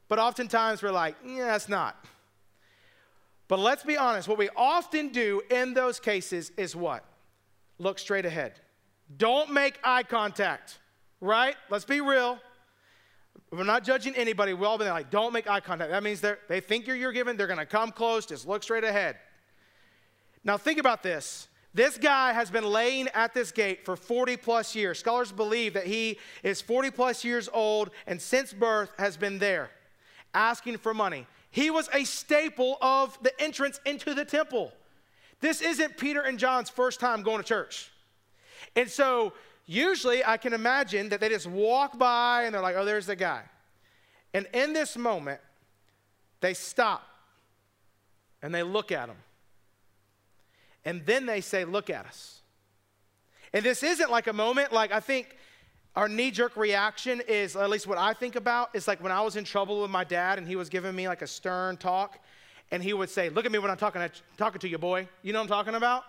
But 0.08 0.18
oftentimes 0.18 0.82
we're 0.82 0.90
like, 0.90 1.16
yeah, 1.24 1.56
it's 1.56 1.68
not. 1.68 2.04
But 3.48 3.60
let's 3.60 3.84
be 3.84 3.96
honest, 3.96 4.28
what 4.28 4.38
we 4.38 4.50
often 4.56 5.08
do 5.08 5.40
in 5.50 5.74
those 5.74 6.00
cases 6.00 6.50
is 6.56 6.76
what? 6.76 7.04
Look 7.78 7.98
straight 7.98 8.26
ahead. 8.26 8.54
Don't 9.16 9.52
make 9.52 9.78
eye 9.84 10.02
contact, 10.02 10.78
right? 11.20 11.54
Let's 11.70 11.84
be 11.84 12.00
real. 12.00 12.38
We're 13.50 13.64
not 13.64 13.84
judging 13.84 14.14
anybody. 14.14 14.52
We've 14.54 14.64
all 14.64 14.78
been 14.78 14.88
like, 14.88 15.10
don't 15.10 15.32
make 15.32 15.48
eye 15.48 15.60
contact. 15.60 15.90
That 15.90 16.02
means 16.02 16.20
they 16.20 16.60
think 16.60 16.86
you're, 16.86 16.96
you're 16.96 17.12
given. 17.12 17.36
They're 17.36 17.46
going 17.46 17.58
to 17.58 17.66
come 17.66 17.92
close. 17.92 18.26
Just 18.26 18.46
look 18.46 18.62
straight 18.62 18.84
ahead. 18.84 19.16
Now, 20.44 20.56
think 20.56 20.78
about 20.78 21.02
this. 21.02 21.48
This 21.74 21.98
guy 21.98 22.32
has 22.32 22.50
been 22.50 22.64
laying 22.64 23.08
at 23.08 23.34
this 23.34 23.52
gate 23.52 23.84
for 23.84 23.96
40 23.96 24.38
plus 24.38 24.74
years. 24.74 24.98
Scholars 24.98 25.30
believe 25.30 25.74
that 25.74 25.86
he 25.86 26.18
is 26.42 26.62
40 26.62 26.90
plus 26.90 27.22
years 27.22 27.50
old 27.52 27.90
and 28.06 28.20
since 28.20 28.54
birth 28.54 28.90
has 28.96 29.16
been 29.16 29.38
there 29.38 29.70
asking 30.32 30.78
for 30.78 30.94
money. 30.94 31.26
He 31.50 31.70
was 31.70 31.90
a 31.92 32.04
staple 32.04 32.78
of 32.80 33.18
the 33.22 33.38
entrance 33.42 33.80
into 33.84 34.14
the 34.14 34.24
temple. 34.24 34.72
This 35.40 35.60
isn't 35.60 35.98
Peter 35.98 36.22
and 36.22 36.38
John's 36.38 36.70
first 36.70 36.98
time 36.98 37.22
going 37.22 37.38
to 37.38 37.44
church. 37.44 37.90
And 38.74 38.88
so 38.88 39.32
Usually, 39.66 40.24
I 40.24 40.36
can 40.36 40.52
imagine 40.52 41.08
that 41.08 41.20
they 41.20 41.28
just 41.28 41.46
walk 41.46 41.98
by 41.98 42.44
and 42.44 42.54
they're 42.54 42.62
like, 42.62 42.76
oh, 42.76 42.84
there's 42.84 43.06
the 43.06 43.16
guy. 43.16 43.42
And 44.32 44.46
in 44.52 44.72
this 44.72 44.96
moment, 44.96 45.40
they 46.40 46.54
stop 46.54 47.02
and 48.42 48.54
they 48.54 48.62
look 48.62 48.92
at 48.92 49.08
him. 49.08 49.16
And 50.84 51.04
then 51.04 51.26
they 51.26 51.40
say, 51.40 51.64
Look 51.64 51.90
at 51.90 52.06
us. 52.06 52.40
And 53.52 53.64
this 53.64 53.82
isn't 53.82 54.10
like 54.10 54.26
a 54.26 54.32
moment, 54.32 54.72
like 54.72 54.92
I 54.92 55.00
think 55.00 55.36
our 55.96 56.08
knee 56.08 56.30
jerk 56.30 56.56
reaction 56.56 57.22
is, 57.26 57.56
at 57.56 57.70
least 57.70 57.86
what 57.86 57.98
I 57.98 58.12
think 58.12 58.36
about, 58.36 58.70
is 58.74 58.86
like 58.86 59.02
when 59.02 59.10
I 59.10 59.22
was 59.22 59.36
in 59.36 59.44
trouble 59.44 59.82
with 59.82 59.90
my 59.90 60.04
dad 60.04 60.38
and 60.38 60.46
he 60.46 60.54
was 60.54 60.68
giving 60.68 60.94
me 60.94 61.08
like 61.08 61.22
a 61.22 61.26
stern 61.26 61.76
talk 61.76 62.18
and 62.70 62.82
he 62.82 62.92
would 62.92 63.10
say, 63.10 63.30
Look 63.30 63.46
at 63.46 63.52
me 63.52 63.58
when 63.58 63.70
I'm 63.70 63.76
talking, 63.76 64.02
talking 64.36 64.60
to 64.60 64.68
you, 64.68 64.78
boy. 64.78 65.08
You 65.22 65.32
know 65.32 65.40
what 65.40 65.44
I'm 65.44 65.48
talking 65.48 65.74
about? 65.74 66.04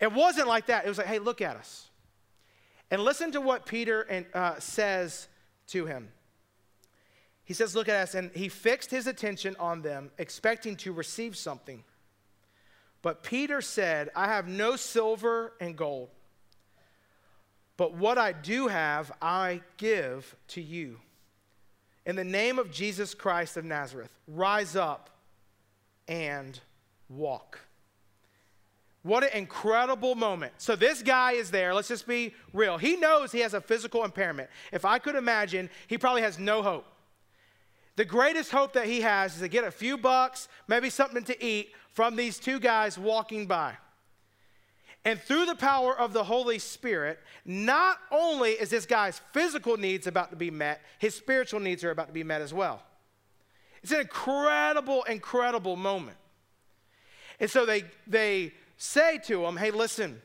It 0.00 0.12
wasn't 0.12 0.48
like 0.48 0.66
that. 0.66 0.86
It 0.86 0.88
was 0.88 0.98
like, 0.98 1.08
Hey, 1.08 1.18
look 1.18 1.42
at 1.42 1.56
us. 1.56 1.87
And 2.90 3.02
listen 3.02 3.32
to 3.32 3.40
what 3.40 3.66
Peter 3.66 4.02
and, 4.02 4.26
uh, 4.32 4.58
says 4.58 5.28
to 5.68 5.86
him. 5.86 6.08
He 7.44 7.54
says, 7.54 7.74
Look 7.74 7.88
at 7.88 7.96
us. 7.96 8.14
And 8.14 8.30
he 8.32 8.48
fixed 8.48 8.90
his 8.90 9.06
attention 9.06 9.56
on 9.58 9.82
them, 9.82 10.10
expecting 10.18 10.76
to 10.76 10.92
receive 10.92 11.36
something. 11.36 11.84
But 13.00 13.22
Peter 13.22 13.60
said, 13.60 14.10
I 14.14 14.26
have 14.26 14.48
no 14.48 14.76
silver 14.76 15.52
and 15.60 15.76
gold, 15.76 16.10
but 17.76 17.94
what 17.94 18.18
I 18.18 18.32
do 18.32 18.66
have, 18.66 19.12
I 19.22 19.62
give 19.76 20.34
to 20.48 20.60
you. 20.60 20.98
In 22.04 22.16
the 22.16 22.24
name 22.24 22.58
of 22.58 22.72
Jesus 22.72 23.14
Christ 23.14 23.56
of 23.56 23.64
Nazareth, 23.64 24.10
rise 24.26 24.74
up 24.74 25.10
and 26.08 26.58
walk. 27.08 27.60
What 29.08 29.24
an 29.24 29.30
incredible 29.32 30.14
moment. 30.14 30.52
So, 30.58 30.76
this 30.76 31.02
guy 31.02 31.32
is 31.32 31.50
there. 31.50 31.72
Let's 31.72 31.88
just 31.88 32.06
be 32.06 32.34
real. 32.52 32.76
He 32.76 32.96
knows 32.96 33.32
he 33.32 33.40
has 33.40 33.54
a 33.54 33.60
physical 33.60 34.04
impairment. 34.04 34.50
If 34.70 34.84
I 34.84 34.98
could 34.98 35.14
imagine, 35.14 35.70
he 35.86 35.96
probably 35.96 36.20
has 36.20 36.38
no 36.38 36.62
hope. 36.62 36.84
The 37.96 38.04
greatest 38.04 38.50
hope 38.50 38.74
that 38.74 38.84
he 38.84 39.00
has 39.00 39.36
is 39.36 39.40
to 39.40 39.48
get 39.48 39.64
a 39.64 39.70
few 39.70 39.96
bucks, 39.96 40.46
maybe 40.68 40.90
something 40.90 41.24
to 41.24 41.42
eat 41.42 41.70
from 41.94 42.16
these 42.16 42.38
two 42.38 42.60
guys 42.60 42.98
walking 42.98 43.46
by. 43.46 43.78
And 45.06 45.18
through 45.18 45.46
the 45.46 45.54
power 45.54 45.98
of 45.98 46.12
the 46.12 46.24
Holy 46.24 46.58
Spirit, 46.58 47.18
not 47.46 47.96
only 48.10 48.50
is 48.50 48.68
this 48.68 48.84
guy's 48.84 49.22
physical 49.32 49.78
needs 49.78 50.06
about 50.06 50.28
to 50.32 50.36
be 50.36 50.50
met, 50.50 50.82
his 50.98 51.14
spiritual 51.14 51.60
needs 51.60 51.82
are 51.82 51.90
about 51.90 52.08
to 52.08 52.12
be 52.12 52.24
met 52.24 52.42
as 52.42 52.52
well. 52.52 52.82
It's 53.82 53.90
an 53.90 54.00
incredible, 54.00 55.04
incredible 55.04 55.76
moment. 55.76 56.18
And 57.40 57.50
so 57.50 57.64
they, 57.64 57.84
they 58.06 58.52
say 58.78 59.18
to 59.26 59.42
them, 59.42 59.56
hey, 59.56 59.70
listen, 59.70 60.22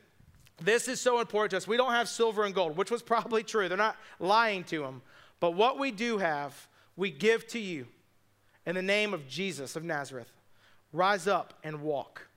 this 0.62 0.88
is 0.88 1.00
so 1.00 1.20
important 1.20 1.50
to 1.50 1.56
us. 1.58 1.68
We 1.68 1.76
don't 1.76 1.92
have 1.92 2.08
silver 2.08 2.44
and 2.44 2.54
gold, 2.54 2.76
which 2.76 2.90
was 2.90 3.02
probably 3.02 3.42
true. 3.42 3.68
They're 3.68 3.76
not 3.76 3.96
lying 4.18 4.64
to 4.64 4.80
them. 4.80 5.02
But 5.40 5.50
what 5.50 5.78
we 5.78 5.90
do 5.90 6.18
have, 6.18 6.68
we 6.96 7.10
give 7.10 7.46
to 7.48 7.58
you 7.58 7.86
in 8.64 8.76
the 8.76 8.82
name 8.82 9.12
of 9.12 9.28
Jesus 9.28 9.76
of 9.76 9.84
Nazareth. 9.84 10.32
Rise 10.92 11.26
up 11.26 11.54
and 11.64 11.82
walk. 11.82 12.28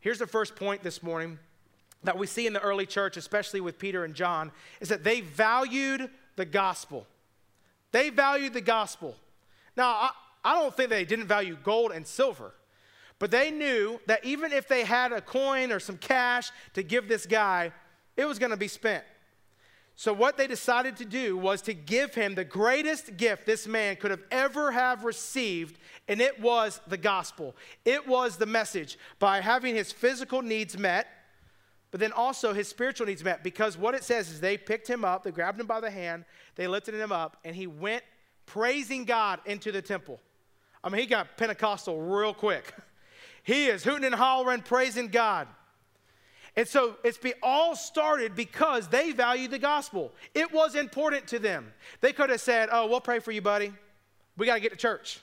Here's 0.00 0.18
the 0.18 0.26
first 0.26 0.54
point 0.54 0.82
this 0.82 1.02
morning 1.02 1.38
that 2.02 2.18
we 2.18 2.26
see 2.26 2.46
in 2.46 2.52
the 2.52 2.60
early 2.60 2.84
church, 2.84 3.16
especially 3.16 3.62
with 3.62 3.78
Peter 3.78 4.04
and 4.04 4.14
John, 4.14 4.52
is 4.80 4.90
that 4.90 5.02
they 5.02 5.22
valued 5.22 6.10
the 6.36 6.44
gospel. 6.44 7.06
They 7.90 8.10
valued 8.10 8.52
the 8.52 8.60
gospel. 8.60 9.16
Now, 9.76 9.88
I, 9.88 10.10
I 10.44 10.60
don't 10.60 10.76
think 10.76 10.90
they 10.90 11.06
didn't 11.06 11.26
value 11.26 11.56
gold 11.64 11.92
and 11.92 12.06
silver, 12.06 12.52
but 13.18 13.30
they 13.30 13.50
knew 13.50 14.00
that 14.06 14.24
even 14.24 14.52
if 14.52 14.68
they 14.68 14.84
had 14.84 15.12
a 15.12 15.20
coin 15.20 15.72
or 15.72 15.80
some 15.80 15.96
cash 15.96 16.50
to 16.74 16.82
give 16.82 17.08
this 17.08 17.26
guy, 17.26 17.72
it 18.16 18.24
was 18.24 18.38
going 18.38 18.50
to 18.50 18.56
be 18.56 18.68
spent. 18.68 19.04
So 19.96 20.12
what 20.12 20.36
they 20.36 20.48
decided 20.48 20.96
to 20.96 21.04
do 21.04 21.36
was 21.36 21.62
to 21.62 21.74
give 21.74 22.14
him 22.14 22.34
the 22.34 22.44
greatest 22.44 23.16
gift 23.16 23.46
this 23.46 23.68
man 23.68 23.94
could 23.96 24.10
have 24.10 24.24
ever 24.30 24.72
have 24.72 25.04
received, 25.04 25.78
and 26.08 26.20
it 26.20 26.40
was 26.40 26.80
the 26.88 26.96
gospel. 26.96 27.54
It 27.84 28.06
was 28.08 28.36
the 28.36 28.46
message 28.46 28.98
by 29.20 29.40
having 29.40 29.76
his 29.76 29.92
physical 29.92 30.42
needs 30.42 30.76
met, 30.76 31.06
but 31.92 32.00
then 32.00 32.10
also 32.10 32.52
his 32.52 32.66
spiritual 32.66 33.06
needs 33.06 33.22
met. 33.22 33.44
Because 33.44 33.78
what 33.78 33.94
it 33.94 34.02
says 34.02 34.28
is 34.30 34.40
they 34.40 34.58
picked 34.58 34.88
him 34.88 35.04
up, 35.04 35.22
they 35.22 35.30
grabbed 35.30 35.60
him 35.60 35.68
by 35.68 35.78
the 35.78 35.90
hand, 35.90 36.24
they 36.56 36.66
lifted 36.66 36.94
him 36.94 37.12
up, 37.12 37.36
and 37.44 37.54
he 37.54 37.68
went 37.68 38.02
praising 38.46 39.04
God 39.04 39.38
into 39.46 39.70
the 39.70 39.80
temple. 39.80 40.20
I 40.82 40.88
mean, 40.88 41.00
he 41.00 41.06
got 41.06 41.36
Pentecostal 41.36 42.00
real 42.00 42.34
quick. 42.34 42.74
He 43.44 43.66
is 43.66 43.84
hooting 43.84 44.04
and 44.04 44.14
hollering, 44.14 44.62
praising 44.62 45.08
God. 45.08 45.46
And 46.56 46.66
so 46.66 46.96
it's 47.04 47.18
be, 47.18 47.34
all 47.42 47.76
started 47.76 48.34
because 48.34 48.88
they 48.88 49.12
valued 49.12 49.50
the 49.50 49.58
gospel. 49.58 50.12
It 50.34 50.52
was 50.52 50.74
important 50.74 51.26
to 51.28 51.38
them. 51.38 51.72
They 52.00 52.12
could 52.12 52.30
have 52.30 52.40
said, 52.40 52.68
Oh, 52.72 52.86
we'll 52.86 53.00
pray 53.00 53.18
for 53.18 53.32
you, 53.32 53.42
buddy. 53.42 53.72
We 54.36 54.46
got 54.46 54.54
to 54.54 54.60
get 54.60 54.72
to 54.72 54.78
church. 54.78 55.20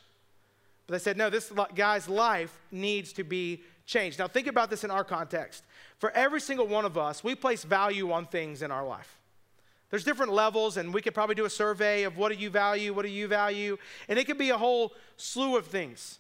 But 0.88 0.94
they 0.94 1.00
said, 1.00 1.18
No, 1.18 1.30
this 1.30 1.52
guy's 1.76 2.08
life 2.08 2.58
needs 2.72 3.12
to 3.14 3.24
be 3.24 3.64
changed. 3.86 4.20
Now, 4.20 4.28
think 4.28 4.48
about 4.48 4.70
this 4.70 4.84
in 4.84 4.92
our 4.92 5.04
context. 5.04 5.64
For 5.98 6.12
every 6.12 6.42
single 6.42 6.68
one 6.68 6.86
of 6.86 6.98
us, 6.98 7.24
we 7.24 7.34
place 7.34 7.64
value 7.64 8.12
on 8.12 8.28
things 8.28 8.62
in 8.62 8.72
our 8.72 8.86
life. 8.86 9.18
There's 9.90 10.04
different 10.04 10.32
levels, 10.32 10.78
and 10.78 10.94
we 10.94 11.02
could 11.02 11.14
probably 11.14 11.36
do 11.36 11.46
a 11.46 11.50
survey 11.50 12.04
of 12.04 12.18
what 12.18 12.32
do 12.32 12.38
you 12.38 12.50
value, 12.50 12.94
what 12.94 13.04
do 13.04 13.12
you 13.12 13.28
value, 13.28 13.78
and 14.08 14.18
it 14.18 14.26
could 14.26 14.38
be 14.38 14.50
a 14.50 14.58
whole 14.58 14.94
slew 15.18 15.58
of 15.58 15.68
things. 15.68 16.20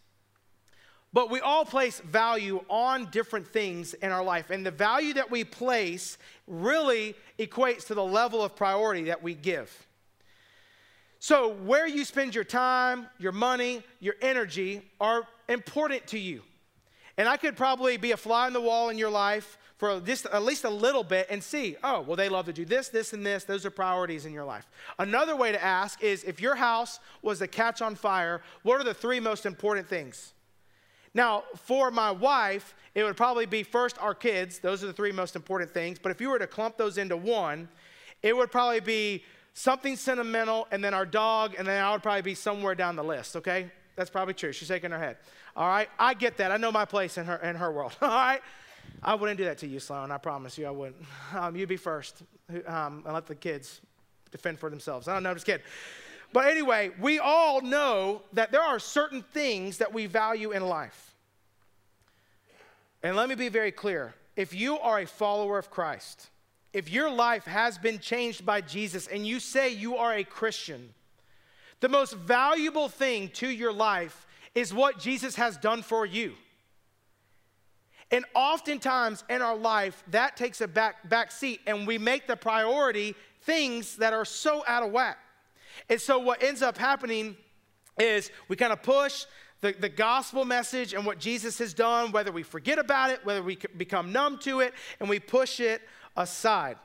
But 1.13 1.29
we 1.29 1.41
all 1.41 1.65
place 1.65 1.99
value 1.99 2.63
on 2.69 3.09
different 3.11 3.47
things 3.47 3.93
in 3.95 4.11
our 4.11 4.23
life. 4.23 4.49
And 4.49 4.65
the 4.65 4.71
value 4.71 5.13
that 5.15 5.29
we 5.29 5.43
place 5.43 6.17
really 6.47 7.15
equates 7.37 7.87
to 7.87 7.95
the 7.95 8.03
level 8.03 8.41
of 8.41 8.55
priority 8.55 9.03
that 9.05 9.21
we 9.21 9.33
give. 9.33 9.87
So, 11.19 11.53
where 11.53 11.85
you 11.85 12.03
spend 12.05 12.33
your 12.33 12.43
time, 12.43 13.07
your 13.19 13.31
money, 13.31 13.83
your 13.99 14.15
energy 14.21 14.81
are 14.99 15.27
important 15.49 16.07
to 16.07 16.17
you. 16.17 16.41
And 17.17 17.27
I 17.29 17.37
could 17.37 17.55
probably 17.55 17.97
be 17.97 18.13
a 18.13 18.17
fly 18.17 18.47
on 18.47 18.53
the 18.53 18.61
wall 18.61 18.89
in 18.89 18.97
your 18.97 19.11
life 19.11 19.59
for 19.77 19.99
just 19.99 20.25
at 20.27 20.43
least 20.43 20.63
a 20.63 20.69
little 20.69 21.03
bit 21.03 21.27
and 21.29 21.43
see, 21.43 21.75
oh, 21.83 22.01
well, 22.01 22.15
they 22.15 22.29
love 22.29 22.45
to 22.45 22.53
do 22.53 22.65
this, 22.65 22.89
this, 22.89 23.13
and 23.13 23.25
this. 23.25 23.43
Those 23.43 23.65
are 23.65 23.69
priorities 23.69 24.25
in 24.25 24.33
your 24.33 24.45
life. 24.45 24.65
Another 24.97 25.35
way 25.35 25.51
to 25.51 25.63
ask 25.63 26.01
is 26.03 26.23
if 26.23 26.39
your 26.39 26.55
house 26.55 26.99
was 27.21 27.39
to 27.39 27.47
catch 27.47 27.81
on 27.81 27.95
fire, 27.95 28.41
what 28.63 28.79
are 28.79 28.83
the 28.83 28.93
three 28.93 29.19
most 29.19 29.45
important 29.45 29.87
things? 29.87 30.33
Now, 31.13 31.43
for 31.55 31.91
my 31.91 32.11
wife, 32.11 32.73
it 32.95 33.03
would 33.03 33.17
probably 33.17 33.45
be 33.45 33.63
first 33.63 33.97
our 33.99 34.13
kids. 34.13 34.59
Those 34.59 34.83
are 34.83 34.87
the 34.87 34.93
three 34.93 35.11
most 35.11 35.35
important 35.35 35.71
things. 35.71 35.99
But 35.99 36.11
if 36.11 36.21
you 36.21 36.29
were 36.29 36.39
to 36.39 36.47
clump 36.47 36.77
those 36.77 36.97
into 36.97 37.17
one, 37.17 37.67
it 38.21 38.35
would 38.35 38.51
probably 38.51 38.79
be 38.79 39.23
something 39.53 39.95
sentimental, 39.95 40.67
and 40.71 40.83
then 40.83 40.93
our 40.93 41.05
dog, 41.05 41.55
and 41.57 41.67
then 41.67 41.83
I 41.83 41.91
would 41.91 42.03
probably 42.03 42.21
be 42.21 42.35
somewhere 42.35 42.75
down 42.75 42.95
the 42.95 43.03
list, 43.03 43.35
okay? 43.35 43.69
That's 43.95 44.09
probably 44.09 44.33
true. 44.33 44.53
She's 44.53 44.69
shaking 44.69 44.91
her 44.91 44.99
head. 44.99 45.17
All 45.55 45.67
right? 45.67 45.89
I 45.99 46.13
get 46.13 46.37
that. 46.37 46.51
I 46.51 46.57
know 46.57 46.71
my 46.71 46.85
place 46.85 47.17
in 47.17 47.25
her, 47.25 47.35
in 47.37 47.55
her 47.57 47.71
world. 47.71 47.95
All 48.01 48.07
right? 48.07 48.39
I 49.03 49.15
wouldn't 49.15 49.37
do 49.37 49.45
that 49.45 49.57
to 49.59 49.67
you, 49.67 49.79
Sloan. 49.79 50.11
I 50.11 50.17
promise 50.17 50.57
you 50.57 50.67
I 50.67 50.71
wouldn't. 50.71 51.03
Um, 51.35 51.55
you'd 51.55 51.69
be 51.69 51.77
first 51.77 52.23
um, 52.67 53.03
and 53.05 53.13
let 53.13 53.25
the 53.25 53.35
kids 53.35 53.81
defend 54.31 54.59
for 54.59 54.69
themselves. 54.69 55.07
I 55.07 55.13
don't 55.13 55.23
know, 55.23 55.29
I'm 55.29 55.35
just 55.35 55.45
kidding. 55.45 55.65
But 56.33 56.47
anyway, 56.47 56.91
we 56.99 57.19
all 57.19 57.61
know 57.61 58.21
that 58.33 58.51
there 58.51 58.61
are 58.61 58.79
certain 58.79 59.21
things 59.21 59.79
that 59.79 59.93
we 59.93 60.05
value 60.05 60.51
in 60.51 60.67
life. 60.67 61.13
And 63.03 63.15
let 63.15 63.27
me 63.27 63.35
be 63.35 63.49
very 63.49 63.71
clear 63.71 64.13
if 64.35 64.53
you 64.53 64.79
are 64.79 64.99
a 64.99 65.07
follower 65.07 65.57
of 65.57 65.69
Christ, 65.69 66.29
if 66.71 66.89
your 66.89 67.09
life 67.09 67.43
has 67.45 67.77
been 67.77 67.99
changed 67.99 68.45
by 68.45 68.61
Jesus 68.61 69.07
and 69.07 69.27
you 69.27 69.39
say 69.39 69.69
you 69.69 69.97
are 69.97 70.13
a 70.13 70.23
Christian, 70.23 70.93
the 71.81 71.89
most 71.89 72.13
valuable 72.13 72.87
thing 72.87 73.29
to 73.29 73.49
your 73.49 73.73
life 73.73 74.25
is 74.55 74.73
what 74.73 74.99
Jesus 74.99 75.35
has 75.35 75.57
done 75.57 75.81
for 75.81 76.05
you. 76.05 76.33
And 78.11 78.25
oftentimes 78.35 79.23
in 79.29 79.41
our 79.41 79.55
life, 79.55 80.03
that 80.09 80.35
takes 80.35 80.61
a 80.61 80.67
back, 80.67 81.07
back 81.09 81.31
seat, 81.31 81.61
and 81.65 81.87
we 81.87 81.97
make 81.97 82.27
the 82.27 82.35
priority 82.35 83.15
things 83.43 83.95
that 83.97 84.13
are 84.13 84.25
so 84.25 84.63
out 84.67 84.83
of 84.83 84.91
whack. 84.91 85.17
And 85.89 85.99
so 85.99 86.19
what 86.19 86.43
ends 86.43 86.61
up 86.61 86.77
happening 86.77 87.35
is 87.99 88.31
we 88.47 88.55
kind 88.55 88.73
of 88.73 88.81
push 88.81 89.25
the, 89.61 89.73
the 89.73 89.89
gospel 89.89 90.43
message 90.43 90.93
and 90.93 91.05
what 91.05 91.19
Jesus 91.19 91.59
has 91.59 91.73
done, 91.73 92.11
whether 92.11 92.31
we 92.31 92.43
forget 92.43 92.79
about 92.79 93.11
it, 93.11 93.23
whether 93.25 93.43
we 93.43 93.57
become 93.77 94.11
numb 94.11 94.39
to 94.39 94.59
it, 94.59 94.73
and 94.99 95.07
we 95.07 95.19
push 95.19 95.59
it 95.59 95.81
aside. 96.17 96.77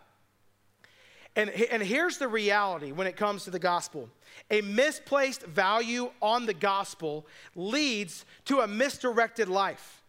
And, 1.34 1.50
and 1.50 1.82
here's 1.82 2.16
the 2.16 2.28
reality 2.28 2.92
when 2.92 3.06
it 3.06 3.16
comes 3.16 3.44
to 3.44 3.50
the 3.50 3.58
gospel 3.58 4.08
a 4.50 4.60
misplaced 4.60 5.42
value 5.42 6.10
on 6.20 6.46
the 6.46 6.54
gospel 6.54 7.26
leads 7.54 8.24
to 8.44 8.60
a 8.60 8.66
misdirected 8.66 9.48
life. 9.48 10.02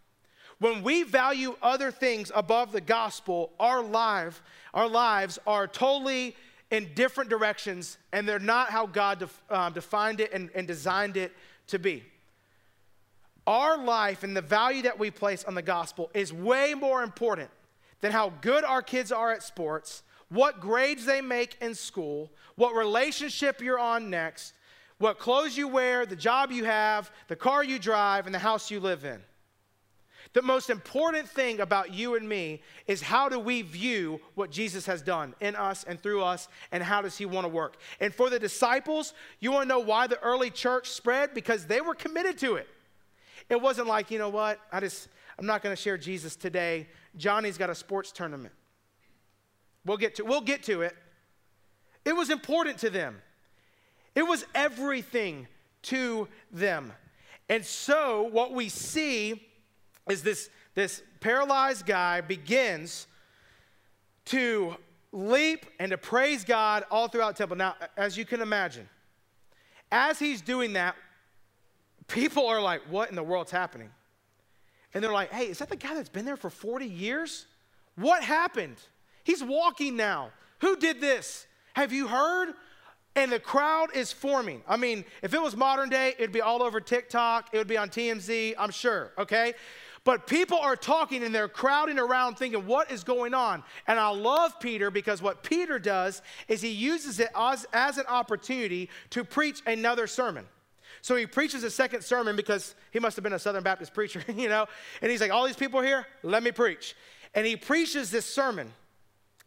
When 0.60 0.84
we 0.84 1.04
value 1.04 1.56
other 1.62 1.92
things 1.92 2.32
above 2.34 2.72
the 2.72 2.82
gospel, 2.82 3.52
our 3.60 3.84
life, 3.84 4.42
our 4.74 4.88
lives 4.88 5.38
are 5.46 5.68
totally 5.68 6.36
in 6.72 6.90
different 6.96 7.30
directions, 7.30 7.98
and 8.12 8.28
they're 8.28 8.40
not 8.40 8.70
how 8.70 8.86
God 8.86 9.20
def, 9.20 9.42
um, 9.50 9.74
defined 9.74 10.20
it 10.20 10.34
and, 10.34 10.50
and 10.54 10.68
designed 10.68 11.18
it 11.18 11.32
to 11.68 11.80
be. 11.80 12.04
Our 13.46 13.78
life 13.78 14.24
and 14.24 14.36
the 14.36 14.42
value 14.42 14.82
that 14.84 15.00
we 15.00 15.10
place 15.10 15.46
on 15.46 15.56
the 15.56 15.62
gospel 15.62 16.12
is 16.14 16.34
way 16.34 16.74
more 16.74 17.02
important 17.02 17.50
than 18.02 18.12
how 18.12 18.34
good 18.42 18.66
our 18.66 18.82
kids 18.82 19.12
are 19.12 19.32
at 19.32 19.42
sports, 19.42 20.04
what 20.30 20.60
grades 20.60 21.06
they 21.06 21.22
make 21.22 21.56
in 21.62 21.74
school, 21.74 22.30
what 22.56 22.76
relationship 22.76 23.62
you're 23.62 23.80
on 23.80 24.10
next, 24.10 24.54
what 24.98 25.20
clothes 25.20 25.56
you 25.56 25.70
wear, 25.70 26.06
the 26.06 26.16
job 26.16 26.52
you 26.52 26.66
have, 26.66 27.10
the 27.30 27.36
car 27.36 27.64
you 27.64 27.80
drive, 27.80 28.26
and 28.26 28.36
the 28.36 28.40
house 28.40 28.70
you 28.70 28.82
live 28.82 29.06
in. 29.06 29.22
The 30.34 30.42
most 30.42 30.70
important 30.70 31.28
thing 31.28 31.60
about 31.60 31.94
you 31.94 32.16
and 32.16 32.28
me 32.28 32.62
is 32.86 33.02
how 33.02 33.30
do 33.30 33.40
we 33.40 33.62
view 33.62 34.20
what 34.36 34.52
Jesus 34.52 34.86
has 34.86 35.02
done 35.02 35.34
in 35.40 35.56
us 35.56 35.84
and 35.84 36.02
through 36.02 36.24
us, 36.24 36.48
and 36.72 36.84
how 36.84 37.02
does 37.02 37.18
he 37.18 37.26
want 37.26 37.46
to 37.46 37.50
work? 37.50 37.78
And 38.00 38.14
for 38.14 38.30
the 38.30 38.40
disciples, 38.40 39.14
you 39.40 39.52
want 39.52 39.64
to 39.64 39.70
know 39.70 39.80
why 39.80 40.08
the 40.08 40.20
early 40.22 40.50
church 40.50 40.90
spread? 40.90 41.34
Because 41.34 41.66
they 41.66 41.82
were 41.82 41.96
committed 41.96 42.38
to 42.40 42.56
it. 42.56 42.68
It 43.50 43.62
wasn't 43.62 43.88
like, 43.88 44.12
you 44.12 44.20
know 44.20 44.30
what, 44.30 44.60
I 44.72 44.80
just, 44.80 45.08
I'm 45.40 45.46
not 45.46 45.64
going 45.64 45.76
to 45.76 45.82
share 45.82 45.98
Jesus 45.98 46.36
today. 46.36 46.88
Johnny's 47.16 47.58
got 47.58 47.70
a 47.70 47.76
sports 47.76 48.12
tournament. 48.12 48.54
We'll 49.86 49.98
get 49.98 50.16
to, 50.16 50.26
we'll 50.26 50.42
get 50.42 50.64
to 50.64 50.82
it. 50.82 50.96
It 52.04 52.16
was 52.16 52.30
important 52.30 52.78
to 52.80 52.90
them. 52.90 53.22
It 54.16 54.24
was 54.24 54.46
everything 54.54 55.48
to 55.84 56.28
them. 56.52 56.92
And 57.50 57.66
so 57.66 58.24
what 58.24 58.52
we 58.52 58.68
see 58.68 59.48
is 60.10 60.24
this, 60.24 60.50
this 60.76 61.02
paralyzed 61.20 61.86
guy 61.86 62.22
begins 62.22 63.08
to 64.26 64.76
leap 65.12 65.66
and 65.80 65.92
to 65.92 65.98
praise 65.98 66.44
God 66.44 66.84
all 66.92 67.08
throughout 67.08 67.36
the 67.36 67.40
temple. 67.40 67.58
Now, 67.58 67.76
as 67.96 68.18
you 68.18 68.26
can 68.26 68.42
imagine, 68.42 68.88
as 69.92 70.20
he's 70.20 70.42
doing 70.42 70.74
that, 70.74 70.96
people 72.08 72.48
are 72.48 72.62
like, 72.62 72.82
What 72.90 73.10
in 73.10 73.16
the 73.16 73.24
world's 73.24 73.52
happening? 73.52 73.90
And 74.94 75.04
they're 75.04 75.14
like, 75.14 75.32
Hey, 75.32 75.46
is 75.48 75.60
that 75.60 75.70
the 75.70 75.76
guy 75.76 75.94
that's 75.96 76.10
been 76.10 76.26
there 76.26 76.38
for 76.38 76.50
40 76.50 76.86
years? 76.86 77.46
What 77.96 78.24
happened? 78.24 78.78
He's 79.24 79.44
walking 79.44 79.96
now. 79.96 80.32
Who 80.60 80.78
did 80.78 81.02
this? 81.02 81.48
Have 81.74 81.92
you 81.92 82.08
heard? 82.08 82.54
And 83.16 83.32
the 83.32 83.40
crowd 83.40 83.96
is 83.96 84.12
forming. 84.12 84.62
I 84.68 84.78
mean, 84.78 85.04
if 85.24 85.34
it 85.34 85.42
was 85.42 85.56
modern 85.56 85.90
day, 85.90 86.14
it'd 86.20 86.32
be 86.32 86.42
all 86.42 86.62
over 86.62 86.80
TikTok, 86.80 87.50
it 87.52 87.58
would 87.58 87.68
be 87.68 87.78
on 87.78 87.90
TMZ, 87.90 88.54
I'm 88.60 88.70
sure, 88.70 89.12
okay? 89.18 89.56
But 90.08 90.26
people 90.26 90.58
are 90.58 90.78
talking 90.78 91.22
and 91.22 91.36
they're 91.36 91.50
crowding 91.50 92.00
around 92.00 92.36
thinking, 92.36 92.66
what 92.66 92.90
is 92.90 93.04
going 93.04 93.34
on? 93.34 93.62
And 93.88 94.00
I 94.00 94.08
love 94.08 94.58
Peter 94.58 94.90
because 94.90 95.22
what 95.22 95.44
Peter 95.44 95.80
does 95.80 96.22
is 96.48 96.62
he 96.62 96.70
uses 96.70 97.20
it 97.20 97.28
as, 97.36 97.68
as 97.74 97.98
an 97.98 98.06
opportunity 98.08 98.90
to 99.10 99.26
preach 99.26 99.62
another 99.66 100.08
sermon. 100.08 100.46
So 101.02 101.18
he 101.18 101.26
preaches 101.26 101.66
a 101.66 101.70
second 101.70 102.06
sermon 102.06 102.38
because 102.38 102.74
he 102.92 103.00
must 103.00 103.18
have 103.18 103.24
been 103.24 103.34
a 103.34 103.40
Southern 103.40 103.64
Baptist 103.64 103.94
preacher, 103.94 104.24
you 104.34 104.48
know? 104.48 104.68
And 105.02 105.12
he's 105.12 105.20
like, 105.20 105.32
all 105.32 105.46
these 105.46 105.58
people 105.58 105.82
here, 105.82 106.08
let 106.24 106.42
me 106.42 106.54
preach. 106.54 106.96
And 107.34 107.46
he 107.46 107.58
preaches 107.58 108.10
this 108.10 108.26
sermon. 108.26 108.72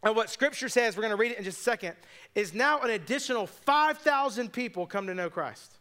And 0.03 0.15
what 0.15 0.29
scripture 0.29 0.69
says, 0.69 0.95
we're 0.95 1.01
going 1.01 1.09
to 1.09 1.17
read 1.17 1.31
it 1.31 1.39
in 1.39 1.43
just 1.43 1.61
a 1.61 1.63
second, 1.63 1.95
is 2.35 2.53
now 2.53 2.81
an 2.81 2.91
additional 2.91 3.47
5,000 3.47 4.53
people 4.53 4.85
come 4.85 5.07
to 5.07 5.15
know 5.15 5.31
Christ. 5.31 5.79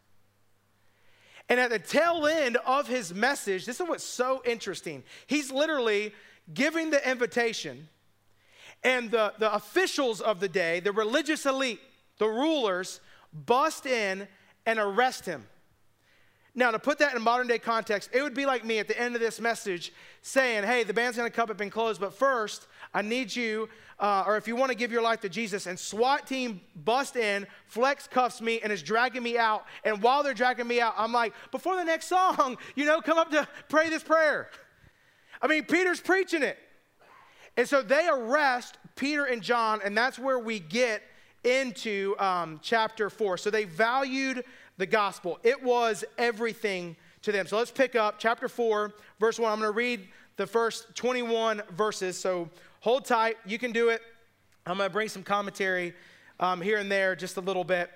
And 1.51 1.59
at 1.59 1.71
the 1.71 1.81
tail 1.81 2.27
end 2.27 2.57
of 2.65 2.87
his 2.87 3.13
message, 3.13 3.67
this 3.67 3.81
is 3.81 3.89
what's 3.89 4.05
so 4.05 4.41
interesting. 4.47 5.03
He's 5.27 5.51
literally 5.51 6.15
giving 6.55 6.91
the 6.91 7.11
invitation, 7.11 7.89
and 8.85 9.11
the, 9.11 9.35
the 9.39 9.53
officials 9.53 10.21
of 10.21 10.39
the 10.39 10.49
day, 10.49 10.79
the 10.79 10.93
religious 10.93 11.45
elite, 11.45 11.81
the 12.19 12.29
rulers, 12.29 13.01
bust 13.33 13.85
in 13.85 14.29
and 14.65 14.79
arrest 14.79 15.27
him. 15.27 15.45
Now, 16.55 16.73
to 16.73 16.79
put 16.79 16.99
that 16.99 17.13
in 17.13 17.17
a 17.17 17.21
modern 17.21 17.47
day 17.47 17.59
context, 17.59 18.11
it 18.13 18.23
would 18.23 18.35
be 18.35 18.45
like 18.45 18.65
me 18.65 18.79
at 18.79 18.89
the 18.89 19.01
end 19.01 19.15
of 19.15 19.21
this 19.21 19.41
message 19.41 19.93
saying, 20.23 20.65
Hey, 20.65 20.83
the 20.83 20.93
band's 20.93 21.17
gonna 21.17 21.31
come 21.31 21.51
up 21.51 21.61
and 21.61 21.71
close, 21.71 21.99
but 21.99 22.13
first, 22.13 22.67
I 22.93 23.03
need 23.03 23.35
you, 23.35 23.69
uh, 24.01 24.25
or 24.27 24.37
if 24.37 24.49
you 24.49 24.57
wanna 24.57 24.75
give 24.75 24.91
your 24.91 25.03
life 25.03 25.21
to 25.21 25.29
Jesus, 25.29 25.67
and 25.67 25.79
SWAT 25.79 26.27
team 26.27 26.61
bust 26.75 27.15
in, 27.15 27.47
flex 27.67 28.09
cuffs 28.09 28.41
me, 28.41 28.61
and 28.63 28.73
is 28.73 28.83
dragging 28.83 29.23
me 29.23 29.39
out. 29.39 29.65
And 29.85 30.03
while 30.03 30.25
they're 30.25 30.35
dragging 30.35 30.67
me 30.67 30.81
out, 30.81 30.95
I'm 30.97 31.13
like, 31.13 31.35
Before 31.53 31.77
the 31.77 31.85
next 31.85 32.09
song, 32.09 32.59
you 32.75 32.85
know, 32.85 33.01
come 33.01 33.19
up 33.19 33.31
to 33.31 33.47
pray 33.69 33.89
this 33.89 34.03
prayer. 34.03 34.51
I 35.41 35.47
mean, 35.47 35.65
Peter's 35.65 36.01
preaching 36.01 36.43
it. 36.43 36.59
And 37.57 37.69
so 37.69 37.83
they 37.83 38.09
arrest 38.09 38.77
Peter 38.97 39.25
and 39.25 39.43
John, 39.43 39.81
and 39.85 39.97
that's 39.97 40.19
where 40.19 40.39
we 40.39 40.61
get 40.61 41.03
into 41.45 42.15
um, 42.19 42.61
chapter 42.63 43.09
four. 43.09 43.39
So 43.39 43.51
they 43.51 43.65
valued 43.65 44.45
the 44.81 44.87
gospel. 44.87 45.39
It 45.43 45.63
was 45.63 46.05
everything 46.17 46.97
to 47.23 47.31
them. 47.31 47.47
So 47.47 47.59
let's 47.59 47.71
pick 47.71 47.95
up 47.95 48.17
chapter 48.19 48.49
4, 48.49 48.95
verse 49.21 49.39
1. 49.39 49.53
I'm 49.53 49.59
going 49.59 49.71
to 49.71 49.77
read 49.77 50.09
the 50.37 50.47
first 50.47 50.95
21 50.95 51.63
verses. 51.77 52.19
So 52.19 52.49
hold 52.81 53.05
tight. 53.05 53.37
You 53.45 53.59
can 53.59 53.73
do 53.73 53.91
it. 53.91 54.01
I'm 54.67 54.79
going 54.79 54.89
to 54.89 54.93
bring 54.93 55.09
some 55.09 55.23
commentary 55.23 55.93
um, 56.41 56.63
here 56.63 56.79
and 56.79 56.91
there 56.91 57.15
just 57.15 57.37
a 57.37 57.43
little 57.43 57.63
bit. 57.63 57.91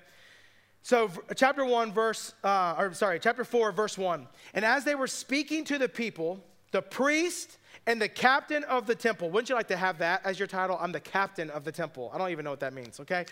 So, 0.83 1.09
chapter 1.35 1.65
1, 1.65 1.93
verse, 1.93 2.35
uh, 2.43 2.75
or 2.77 2.93
sorry, 2.93 3.19
chapter 3.19 3.43
4, 3.43 3.71
verse 3.71 3.97
1. 3.97 4.27
And 4.53 4.63
as 4.63 4.83
they 4.83 4.93
were 4.93 5.07
speaking 5.07 5.63
to 5.65 5.79
the 5.79 5.89
people, 5.89 6.39
the 6.71 6.83
priest 6.83 7.57
and 7.87 8.01
the 8.01 8.09
captain 8.09 8.63
of 8.65 8.87
the 8.87 8.95
temple. 8.95 9.29
Wouldn't 9.29 9.49
you 9.49 9.55
like 9.55 9.67
to 9.67 9.77
have 9.77 9.99
that 9.99 10.21
as 10.23 10.39
your 10.39 10.47
title? 10.47 10.77
I'm 10.81 10.91
the 10.91 10.99
captain 10.99 11.49
of 11.49 11.63
the 11.63 11.71
temple. 11.71 12.11
I 12.13 12.17
don't 12.17 12.31
even 12.31 12.43
know 12.43 12.51
what 12.51 12.59
that 12.61 12.73
means, 12.73 12.99
okay? 12.99 13.25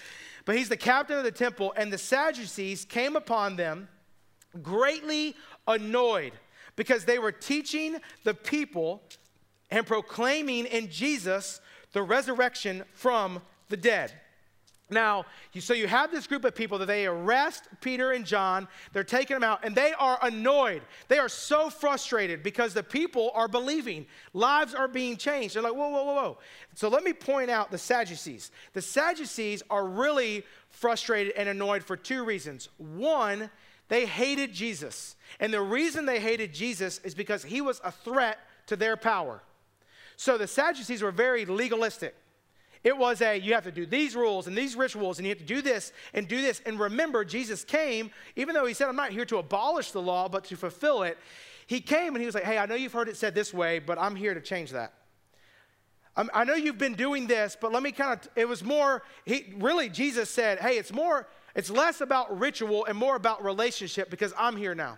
But 0.45 0.55
he's 0.55 0.69
the 0.69 0.77
captain 0.77 1.17
of 1.17 1.23
the 1.23 1.31
temple, 1.31 1.73
and 1.75 1.91
the 1.91 1.97
Sadducees 1.97 2.85
came 2.85 3.15
upon 3.15 3.55
them 3.55 3.87
greatly 4.61 5.35
annoyed 5.67 6.33
because 6.75 7.05
they 7.05 7.19
were 7.19 7.31
teaching 7.31 7.97
the 8.23 8.33
people 8.33 9.01
and 9.71 9.85
proclaiming 9.85 10.65
in 10.65 10.89
Jesus 10.89 11.59
the 11.93 12.03
resurrection 12.03 12.83
from 12.93 13.41
the 13.69 13.77
dead. 13.77 14.13
Now, 14.89 15.25
so 15.59 15.73
you 15.73 15.87
have 15.87 16.11
this 16.11 16.27
group 16.27 16.43
of 16.45 16.53
people 16.53 16.77
that 16.79 16.85
they 16.85 17.05
arrest 17.05 17.67
Peter 17.81 18.11
and 18.11 18.25
John, 18.25 18.67
they're 18.91 19.03
taking 19.03 19.35
them 19.35 19.43
out, 19.43 19.61
and 19.63 19.75
they 19.75 19.93
are 19.93 20.19
annoyed. 20.21 20.81
They 21.07 21.19
are 21.19 21.29
so 21.29 21.69
frustrated 21.69 22.43
because 22.43 22.73
the 22.73 22.83
people 22.83 23.31
are 23.33 23.47
believing. 23.47 24.05
Lives 24.33 24.75
are 24.75 24.87
being 24.87 25.17
changed. 25.17 25.55
They're 25.55 25.63
like, 25.63 25.73
whoa, 25.73 25.89
whoa, 25.89 26.03
whoa, 26.03 26.13
whoa. 26.13 26.37
So 26.75 26.89
let 26.89 27.03
me 27.03 27.13
point 27.13 27.49
out 27.49 27.71
the 27.71 27.77
Sadducees. 27.77 28.51
The 28.73 28.81
Sadducees 28.81 29.63
are 29.69 29.87
really 29.87 30.43
frustrated 30.69 31.33
and 31.37 31.47
annoyed 31.47 31.83
for 31.83 31.95
two 31.95 32.23
reasons. 32.23 32.69
One, 32.77 33.49
they 33.87 34.05
hated 34.05 34.53
Jesus. 34.53 35.15
And 35.39 35.53
the 35.53 35.61
reason 35.61 36.05
they 36.05 36.19
hated 36.19 36.53
Jesus 36.53 36.99
is 36.99 37.15
because 37.15 37.43
he 37.43 37.61
was 37.61 37.79
a 37.83 37.91
threat 37.91 38.39
to 38.67 38.75
their 38.75 38.97
power. 38.97 39.41
So 40.17 40.37
the 40.37 40.47
Sadducees 40.47 41.01
were 41.01 41.11
very 41.11 41.45
legalistic. 41.45 42.15
It 42.83 42.97
was 42.97 43.21
a, 43.21 43.37
you 43.37 43.53
have 43.53 43.63
to 43.63 43.71
do 43.71 43.85
these 43.85 44.15
rules 44.15 44.47
and 44.47 44.57
these 44.57 44.75
rituals, 44.75 45.17
and 45.17 45.25
you 45.25 45.31
have 45.31 45.39
to 45.39 45.45
do 45.45 45.61
this 45.61 45.93
and 46.13 46.27
do 46.27 46.41
this. 46.41 46.61
And 46.65 46.79
remember, 46.79 47.23
Jesus 47.23 47.63
came, 47.63 48.11
even 48.35 48.53
though 48.53 48.65
he 48.65 48.73
said, 48.73 48.89
I'm 48.89 48.95
not 48.95 49.11
here 49.11 49.25
to 49.25 49.37
abolish 49.37 49.91
the 49.91 50.01
law, 50.01 50.27
but 50.27 50.43
to 50.45 50.57
fulfill 50.57 51.03
it. 51.03 51.17
He 51.65 51.79
came 51.79 52.13
and 52.13 52.21
he 52.21 52.25
was 52.25 52.35
like, 52.35 52.43
Hey, 52.43 52.57
I 52.57 52.65
know 52.65 52.75
you've 52.75 52.93
heard 52.93 53.07
it 53.07 53.15
said 53.15 53.33
this 53.35 53.53
way, 53.53 53.79
but 53.79 53.97
I'm 53.97 54.15
here 54.15 54.33
to 54.33 54.41
change 54.41 54.71
that. 54.71 54.93
Um, 56.15 56.29
I 56.33 56.43
know 56.43 56.53
you've 56.53 56.77
been 56.77 56.93
doing 56.93 57.25
this, 57.25 57.57
but 57.59 57.71
let 57.71 57.81
me 57.81 57.91
kind 57.91 58.19
of, 58.19 58.29
it 58.35 58.47
was 58.47 58.63
more, 58.63 59.03
he 59.25 59.53
really, 59.57 59.89
Jesus 59.89 60.29
said, 60.29 60.59
Hey, 60.59 60.77
it's 60.77 60.91
more, 60.91 61.27
it's 61.55 61.69
less 61.69 62.01
about 62.01 62.37
ritual 62.37 62.85
and 62.85 62.97
more 62.97 63.15
about 63.15 63.43
relationship 63.43 64.09
because 64.09 64.33
I'm 64.37 64.57
here 64.57 64.75
now. 64.75 64.97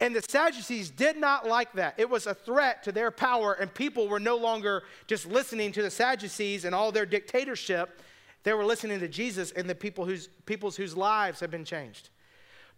And 0.00 0.16
the 0.16 0.22
Sadducees 0.22 0.88
did 0.90 1.18
not 1.18 1.46
like 1.46 1.72
that. 1.74 1.94
It 1.98 2.08
was 2.08 2.26
a 2.26 2.34
threat 2.34 2.82
to 2.84 2.92
their 2.92 3.10
power, 3.10 3.52
and 3.52 3.72
people 3.72 4.08
were 4.08 4.20
no 4.20 4.36
longer 4.36 4.84
just 5.06 5.26
listening 5.26 5.72
to 5.72 5.82
the 5.82 5.90
Sadducees 5.90 6.64
and 6.64 6.74
all 6.74 6.90
their 6.90 7.04
dictatorship. 7.04 8.00
They 8.42 8.54
were 8.54 8.64
listening 8.64 9.00
to 9.00 9.08
Jesus 9.08 9.52
and 9.52 9.68
the 9.68 9.74
people 9.74 10.06
whose, 10.06 10.28
peoples 10.46 10.76
whose 10.76 10.96
lives 10.96 11.40
have 11.40 11.50
been 11.50 11.66
changed. 11.66 12.08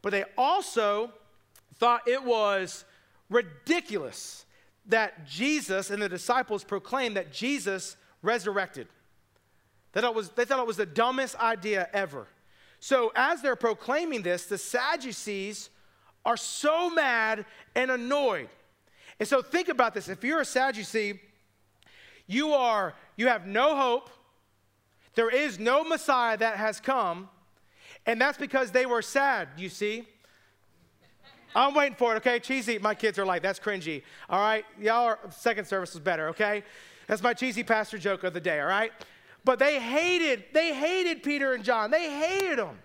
But 0.03 0.11
they 0.11 0.25
also 0.37 1.13
thought 1.77 2.09
it 2.09 2.25
was 2.25 2.85
ridiculous 3.31 4.45
that 4.87 5.25
Jesus 5.25 5.91
and 5.91 6.03
the 6.03 6.09
disciples 6.09 6.65
proclaimed 6.65 7.17
that 7.17 7.33
Jesus 7.33 7.97
resurrected. 8.21 8.89
They 9.93 10.01
thought, 10.01 10.15
was, 10.15 10.31
they 10.31 10.45
thought 10.45 10.59
it 10.59 10.67
was 10.67 10.77
the 10.77 10.87
dumbest 10.87 11.37
idea 11.37 11.89
ever. 11.93 12.27
So, 12.81 13.13
as 13.15 13.43
they're 13.43 13.55
proclaiming 13.55 14.23
this, 14.23 14.47
the 14.47 14.59
Sadducees 14.59 15.71
are 16.25 16.37
so 16.37 16.91
mad 16.91 17.45
and 17.75 17.91
annoyed. 17.91 18.49
And 19.19 19.29
so 19.29 19.43
think 19.43 19.69
about 19.69 19.95
this. 19.95 20.09
If 20.09 20.25
you're 20.25 20.41
a 20.41 20.45
Sadducee, 20.45 21.21
you 22.27 22.53
are 22.53 22.95
you 23.17 23.29
have 23.29 23.47
no 23.47 23.77
hope. 23.77 24.11
There 25.15 25.31
is 25.31 25.59
no 25.59 25.85
Messiah 25.85 26.37
that 26.39 26.57
has 26.57 26.81
come, 26.81 27.29
and 28.07 28.21
that's 28.21 28.39
because 28.39 28.71
they 28.71 28.87
were 28.87 29.03
sad, 29.03 29.49
you 29.59 29.69
see. 29.69 30.09
I'm 31.55 31.75
waiting 31.75 31.97
for 31.97 32.15
it, 32.15 32.17
okay? 32.17 32.39
Cheesy, 32.39 32.79
my 32.79 32.95
kids 32.95 33.19
are 33.19 33.27
like, 33.27 33.43
that's 33.43 33.59
cringy. 33.59 34.03
All 34.31 34.41
right? 34.41 34.65
Y'all 34.81 35.05
are, 35.05 35.19
second 35.31 35.67
service 35.67 35.93
was 35.93 36.01
better, 36.01 36.29
okay? 36.29 36.65
That's 37.07 37.23
my 37.23 37.35
cheesy 37.35 37.63
pastor 37.63 37.99
joke 37.99 38.25
of 38.25 38.33
the 38.33 38.41
day, 38.41 38.59
all 38.59 38.67
right? 38.67 38.91
But 39.45 39.59
they 39.59 39.79
hated, 39.79 40.45
they 40.55 40.75
hated 40.75 41.23
Peter 41.23 41.53
and 41.53 41.63
John. 41.63 41.91
They 41.91 42.11
hated 42.11 42.59
them. 42.59 42.79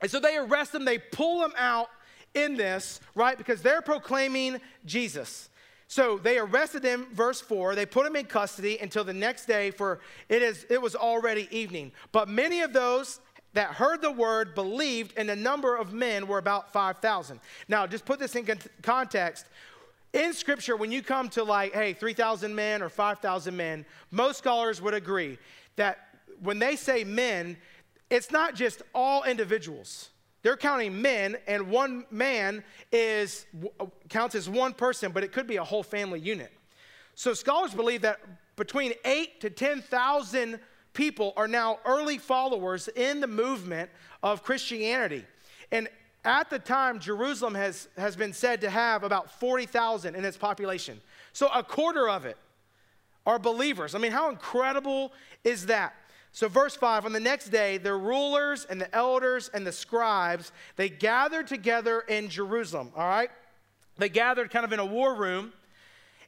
And 0.00 0.10
so 0.10 0.18
they 0.18 0.36
arrest 0.36 0.72
them, 0.72 0.84
they 0.84 0.98
pull 0.98 1.40
them 1.40 1.52
out, 1.56 1.88
in 2.34 2.56
this, 2.56 3.00
right? 3.14 3.36
Because 3.36 3.62
they're 3.62 3.82
proclaiming 3.82 4.60
Jesus. 4.84 5.48
So 5.88 6.16
they 6.16 6.38
arrested 6.38 6.84
him, 6.84 7.06
verse 7.12 7.40
4. 7.40 7.74
They 7.74 7.84
put 7.84 8.06
him 8.06 8.16
in 8.16 8.24
custody 8.24 8.78
until 8.78 9.04
the 9.04 9.12
next 9.12 9.44
day, 9.44 9.70
for 9.70 10.00
it, 10.30 10.42
is, 10.42 10.64
it 10.70 10.80
was 10.80 10.96
already 10.96 11.48
evening. 11.50 11.92
But 12.12 12.28
many 12.28 12.62
of 12.62 12.72
those 12.72 13.20
that 13.52 13.72
heard 13.74 14.00
the 14.00 14.10
word 14.10 14.54
believed, 14.54 15.12
and 15.18 15.28
the 15.28 15.36
number 15.36 15.76
of 15.76 15.92
men 15.92 16.26
were 16.26 16.38
about 16.38 16.72
5,000. 16.72 17.40
Now, 17.68 17.86
just 17.86 18.06
put 18.06 18.18
this 18.18 18.34
in 18.34 18.48
context. 18.80 19.44
In 20.14 20.32
scripture, 20.32 20.76
when 20.76 20.90
you 20.90 21.02
come 21.02 21.28
to 21.30 21.44
like, 21.44 21.74
hey, 21.74 21.92
3,000 21.92 22.54
men 22.54 22.82
or 22.82 22.88
5,000 22.88 23.54
men, 23.54 23.84
most 24.10 24.38
scholars 24.38 24.80
would 24.80 24.94
agree 24.94 25.38
that 25.76 25.98
when 26.40 26.58
they 26.58 26.76
say 26.76 27.04
men, 27.04 27.56
it's 28.10 28.30
not 28.30 28.54
just 28.54 28.82
all 28.94 29.24
individuals. 29.24 30.08
They're 30.42 30.56
counting 30.56 31.00
men, 31.00 31.36
and 31.46 31.68
one 31.68 32.04
man 32.10 32.64
is 32.90 33.46
uh, 33.78 33.86
counts 34.08 34.34
as 34.34 34.48
one 34.48 34.74
person, 34.74 35.12
but 35.12 35.22
it 35.22 35.32
could 35.32 35.46
be 35.46 35.56
a 35.56 35.64
whole 35.64 35.82
family 35.82 36.18
unit. 36.18 36.52
So 37.14 37.32
scholars 37.34 37.74
believe 37.74 38.02
that 38.02 38.20
between 38.56 38.92
eight 39.04 39.40
to 39.40 39.50
ten 39.50 39.80
thousand 39.80 40.58
people 40.94 41.32
are 41.36 41.48
now 41.48 41.78
early 41.84 42.18
followers 42.18 42.88
in 42.88 43.20
the 43.20 43.26
movement 43.26 43.90
of 44.22 44.42
Christianity. 44.42 45.24
And 45.70 45.88
at 46.24 46.50
the 46.50 46.58
time, 46.58 47.00
Jerusalem 47.00 47.54
has, 47.54 47.88
has 47.96 48.14
been 48.14 48.32
said 48.32 48.60
to 48.60 48.70
have 48.70 49.02
about 49.02 49.40
40,000 49.40 50.14
in 50.14 50.24
its 50.24 50.36
population. 50.36 51.00
So 51.32 51.48
a 51.48 51.62
quarter 51.62 52.08
of 52.08 52.26
it 52.26 52.36
are 53.26 53.38
believers. 53.38 53.94
I 53.94 53.98
mean, 53.98 54.12
how 54.12 54.30
incredible 54.30 55.12
is 55.44 55.66
that? 55.66 55.94
So, 56.34 56.48
verse 56.48 56.74
5 56.74 57.04
on 57.04 57.12
the 57.12 57.20
next 57.20 57.50
day, 57.50 57.76
the 57.76 57.92
rulers 57.92 58.64
and 58.64 58.80
the 58.80 58.92
elders 58.94 59.50
and 59.52 59.66
the 59.66 59.72
scribes, 59.72 60.50
they 60.76 60.88
gathered 60.88 61.46
together 61.46 62.00
in 62.00 62.30
Jerusalem, 62.30 62.90
all 62.96 63.06
right? 63.06 63.30
They 63.98 64.08
gathered 64.08 64.50
kind 64.50 64.64
of 64.64 64.72
in 64.72 64.78
a 64.78 64.86
war 64.86 65.14
room. 65.14 65.52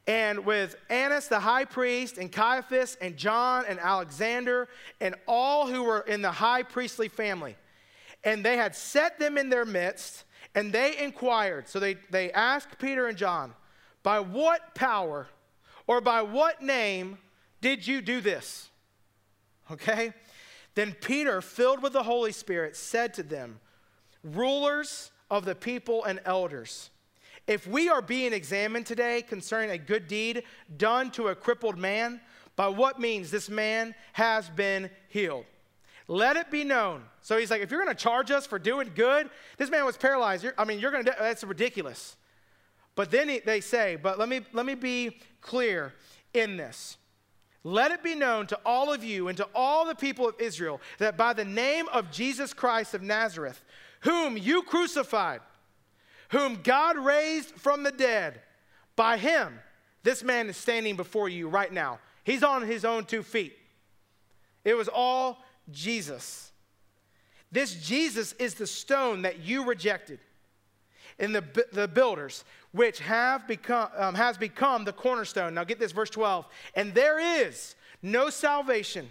And 0.07 0.45
with 0.45 0.77
Annas 0.91 1.29
the 1.29 1.41
high 1.41 1.65
priest, 1.65 2.19
and 2.19 2.31
Caiaphas, 2.31 2.99
and 3.01 3.17
John, 3.17 3.65
and 3.67 3.81
Alexander, 3.81 4.69
and 5.01 5.15
all 5.27 5.67
who 5.67 5.83
were 5.83 6.01
in 6.01 6.21
the 6.21 6.31
high 6.31 6.63
priestly 6.63 7.09
family. 7.09 7.57
And 8.23 8.45
they 8.45 8.59
had 8.59 8.77
set 8.77 9.19
them 9.19 9.39
in 9.39 9.49
their 9.49 9.65
midst, 9.65 10.25
and 10.55 10.71
they 10.71 10.99
inquired. 10.99 11.69
So 11.69 11.81
they, 11.81 11.97
they 12.11 12.31
asked 12.33 12.79
Peter 12.79 13.07
and 13.07 13.17
John, 13.17 13.55
By 14.03 14.21
what 14.21 14.75
power 14.75 15.27
or 15.87 16.03
by 16.03 16.21
what 16.21 16.63
name 16.63 17.17
did 17.63 17.87
you 17.87 18.03
do 18.03 18.21
this? 18.21 18.69
Okay? 19.71 20.13
Then 20.75 20.93
Peter, 21.01 21.41
filled 21.41 21.83
with 21.83 21.93
the 21.93 22.03
Holy 22.03 22.33
Spirit, 22.33 22.77
said 22.77 23.15
to 23.15 23.23
them, 23.23 23.61
Rulers 24.23 25.11
of 25.31 25.45
the 25.45 25.55
people 25.55 26.05
and 26.05 26.21
elders, 26.25 26.91
if 27.47 27.67
we 27.67 27.89
are 27.89 28.01
being 28.03 28.33
examined 28.33 28.87
today 28.87 29.23
concerning 29.23 29.71
a 29.71 29.79
good 29.79 30.09
deed 30.09 30.45
done 30.77 31.11
to 31.13 31.29
a 31.29 31.35
crippled 31.35 31.79
man, 31.79 32.21
by 32.57 32.69
what 32.69 33.01
means 33.01 33.31
this 33.31 33.51
man 33.51 33.95
has 34.13 34.49
been 34.49 34.91
healed. 35.09 35.45
Let 36.07 36.37
it 36.37 36.51
be 36.51 36.65
known. 36.65 37.03
So 37.23 37.39
he's 37.39 37.51
like, 37.51 37.63
if 37.63 37.71
you're 37.71 37.83
going 37.83 37.95
to 37.95 38.01
charge 38.01 38.31
us 38.31 38.47
for 38.47 38.59
doing 38.59 38.93
good, 38.95 39.31
this 39.57 39.71
man 39.71 39.85
was 39.85 39.97
paralyzed. 39.97 40.45
You're, 40.45 40.55
I 40.59 40.65
mean, 40.65 40.79
you're 40.79 40.91
going 40.91 41.05
to, 41.07 41.17
that's 41.19 41.43
ridiculous. 41.43 42.17
But 42.95 43.11
then 43.11 43.29
he, 43.29 43.41
they 43.41 43.61
say, 43.61 43.97
but 43.97 44.19
let 44.19 44.29
me, 44.29 44.43
let 44.53 44.67
me 44.67 44.75
be 44.75 45.19
clear 45.41 45.95
in 46.33 46.57
this. 46.57 46.97
Let 47.65 47.91
it 47.91 48.03
be 48.05 48.15
known 48.15 48.47
to 48.49 48.61
all 48.65 48.93
of 48.93 49.03
you 49.03 49.29
and 49.29 49.39
to 49.39 49.49
all 49.55 49.87
the 49.87 49.95
people 49.95 50.29
of 50.29 50.39
Israel 50.39 50.81
that 50.99 51.17
by 51.17 51.33
the 51.33 51.47
name 51.47 51.89
of 51.89 52.11
Jesus 52.11 52.53
Christ 52.53 52.93
of 52.93 53.03
Nazareth, 53.03 53.65
whom 54.01 54.37
you 54.37 54.63
crucified, 54.63 55.41
whom 56.29 56.61
God 56.63 56.99
raised 56.99 57.55
from 57.55 57.83
the 57.83 57.91
dead, 57.91 58.41
by 58.97 59.17
him, 59.17 59.59
this 60.03 60.23
man 60.23 60.49
is 60.51 60.59
standing 60.59 60.95
before 60.95 61.29
you 61.29 61.49
right 61.49 61.73
now. 61.73 61.99
He's 62.23 62.43
on 62.43 62.63
his 62.63 62.85
own 62.85 63.07
two 63.07 63.23
feet. 63.23 63.57
It 64.63 64.75
was 64.75 64.89
all 64.89 65.39
Jesus. 65.71 66.53
This 67.51 67.75
Jesus 67.75 68.35
is 68.35 68.55
the 68.55 68.67
stone 68.67 69.23
that 69.23 69.41
you 69.41 69.65
rejected 69.65 70.21
and 71.19 71.35
the, 71.35 71.67
the 71.73 71.89
builders, 71.89 72.45
which 72.73 72.99
have 73.01 73.47
become, 73.47 73.89
um, 73.97 74.15
has 74.15 74.37
become 74.37 74.85
the 74.85 74.93
cornerstone. 74.93 75.55
Now 75.55 75.65
get 75.65 75.79
this, 75.79 75.93
verse 75.93 76.11
12. 76.11 76.47
And 76.75 76.95
there 76.95 77.19
is 77.41 77.75
no 78.03 78.31
salvation 78.31 79.11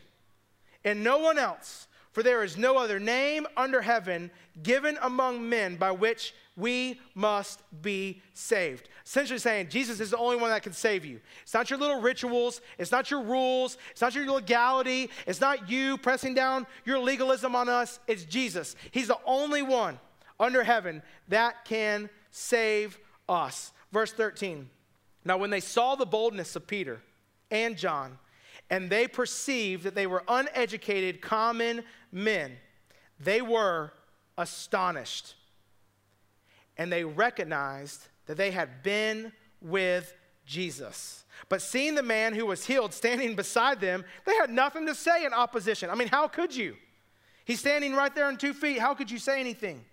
in 0.84 1.02
no 1.02 1.20
one 1.20 1.38
else, 1.38 1.88
for 2.12 2.24
there 2.24 2.44
is 2.44 2.58
no 2.58 2.78
other 2.78 3.00
name 3.00 3.48
under 3.56 3.82
heaven 3.82 4.30
given 4.62 4.98
among 5.02 5.48
men 5.48 5.78
by 5.78 5.92
which 5.92 6.34
we 6.56 7.00
must 7.16 7.62
be 7.82 8.22
saved. 8.34 8.90
Essentially 9.06 9.40
saying 9.40 9.70
Jesus 9.70 10.00
is 10.00 10.12
the 10.12 10.18
only 10.18 10.38
one 10.38 10.52
that 10.52 10.62
can 10.62 10.74
save 10.74 11.04
you. 11.04 11.20
It's 11.42 11.54
not 11.54 11.70
your 11.70 11.80
little 11.80 12.02
rituals, 12.02 12.62
it's 12.78 12.92
not 12.92 13.10
your 13.10 13.24
rules, 13.24 13.78
it's 13.92 14.02
not 14.02 14.14
your 14.14 14.30
legality, 14.30 15.10
it's 15.26 15.42
not 15.42 15.70
you 15.70 15.98
pressing 15.98 16.36
down 16.36 16.68
your 16.86 17.00
legalism 17.00 17.56
on 17.56 17.70
us. 17.70 18.00
It's 18.08 18.26
Jesus. 18.26 18.76
He's 18.92 19.08
the 19.08 19.20
only 19.26 19.64
one 19.64 20.00
under 20.40 20.64
heaven 20.64 21.02
that 21.28 21.66
can 21.66 22.10
save 22.32 22.98
us. 23.30 23.72
Verse 23.92 24.12
13. 24.12 24.70
Now, 25.26 25.38
when 25.38 25.50
they 25.50 25.60
saw 25.60 25.96
the 25.96 26.06
boldness 26.06 26.56
of 26.56 26.68
Peter 26.68 27.02
and 27.50 27.78
John, 27.78 28.18
and 28.70 28.90
they 28.90 29.08
perceived 29.08 29.84
that 29.84 29.96
they 29.96 30.08
were 30.08 30.24
uneducated, 30.28 31.22
common 31.22 31.84
men, 32.12 32.58
they 33.20 33.42
were 33.42 33.94
astonished. 34.38 35.36
And 36.78 36.92
they 36.92 37.04
recognized 37.04 38.08
that 38.26 38.38
they 38.38 38.52
had 38.52 38.84
been 38.84 39.32
with 39.62 40.14
Jesus. 40.46 41.24
But 41.50 41.62
seeing 41.62 41.96
the 41.96 42.04
man 42.04 42.34
who 42.34 42.46
was 42.46 42.66
healed 42.66 42.94
standing 42.94 43.36
beside 43.36 43.80
them, 43.80 44.04
they 44.26 44.36
had 44.36 44.50
nothing 44.50 44.86
to 44.88 44.96
say 44.96 45.26
in 45.26 45.34
opposition. 45.34 45.90
I 45.90 45.96
mean, 45.96 46.08
how 46.08 46.28
could 46.28 46.56
you? 46.56 46.76
He's 47.46 47.60
standing 47.60 47.94
right 47.94 48.14
there 48.14 48.26
on 48.26 48.38
two 48.38 48.54
feet. 48.54 48.80
How 48.80 48.94
could 48.94 49.12
you 49.12 49.20
say 49.20 49.40
anything? 49.40 49.84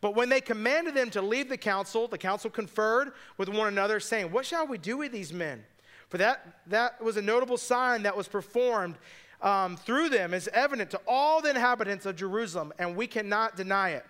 But 0.00 0.14
when 0.14 0.28
they 0.28 0.40
commanded 0.40 0.94
them 0.94 1.10
to 1.10 1.22
leave 1.22 1.48
the 1.48 1.58
council, 1.58 2.08
the 2.08 2.18
council 2.18 2.50
conferred 2.50 3.12
with 3.36 3.48
one 3.48 3.68
another, 3.68 4.00
saying, 4.00 4.32
What 4.32 4.46
shall 4.46 4.66
we 4.66 4.78
do 4.78 4.96
with 4.98 5.12
these 5.12 5.32
men? 5.32 5.64
For 6.08 6.18
that, 6.18 6.58
that 6.66 7.02
was 7.02 7.16
a 7.16 7.22
notable 7.22 7.56
sign 7.56 8.02
that 8.02 8.16
was 8.16 8.26
performed 8.26 8.96
um, 9.42 9.76
through 9.76 10.08
them, 10.08 10.34
is 10.34 10.48
evident 10.52 10.90
to 10.90 11.00
all 11.06 11.40
the 11.40 11.50
inhabitants 11.50 12.06
of 12.06 12.16
Jerusalem, 12.16 12.72
and 12.78 12.96
we 12.96 13.06
cannot 13.06 13.56
deny 13.56 13.90
it. 13.90 14.04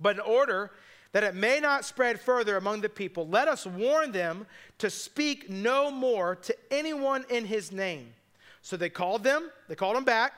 But 0.00 0.16
in 0.16 0.20
order 0.20 0.72
that 1.12 1.22
it 1.22 1.34
may 1.34 1.60
not 1.60 1.84
spread 1.84 2.20
further 2.20 2.56
among 2.56 2.80
the 2.80 2.88
people, 2.88 3.28
let 3.28 3.48
us 3.48 3.66
warn 3.66 4.12
them 4.12 4.46
to 4.78 4.90
speak 4.90 5.48
no 5.48 5.90
more 5.90 6.36
to 6.36 6.56
anyone 6.70 7.24
in 7.28 7.44
his 7.44 7.70
name. 7.70 8.14
So 8.62 8.76
they 8.76 8.88
called 8.88 9.22
them, 9.24 9.50
they 9.68 9.74
called 9.74 9.96
them 9.96 10.04
back. 10.04 10.32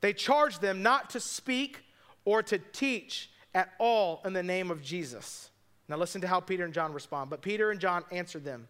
They 0.00 0.12
charged 0.12 0.60
them 0.60 0.82
not 0.82 1.10
to 1.10 1.20
speak 1.20 1.84
or 2.24 2.42
to 2.42 2.58
teach 2.58 3.29
at 3.54 3.70
all 3.78 4.20
in 4.24 4.32
the 4.32 4.42
name 4.42 4.70
of 4.70 4.82
Jesus. 4.82 5.50
Now, 5.88 5.96
listen 5.96 6.20
to 6.20 6.28
how 6.28 6.40
Peter 6.40 6.64
and 6.64 6.72
John 6.72 6.92
respond. 6.92 7.30
But 7.30 7.42
Peter 7.42 7.70
and 7.70 7.80
John 7.80 8.04
answered 8.12 8.44
them 8.44 8.68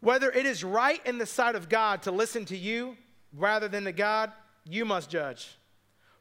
Whether 0.00 0.30
it 0.30 0.46
is 0.46 0.64
right 0.64 1.04
in 1.06 1.18
the 1.18 1.26
sight 1.26 1.54
of 1.54 1.68
God 1.68 2.02
to 2.02 2.10
listen 2.10 2.44
to 2.46 2.56
you 2.56 2.96
rather 3.36 3.68
than 3.68 3.84
to 3.84 3.92
God, 3.92 4.32
you 4.64 4.84
must 4.84 5.10
judge. 5.10 5.58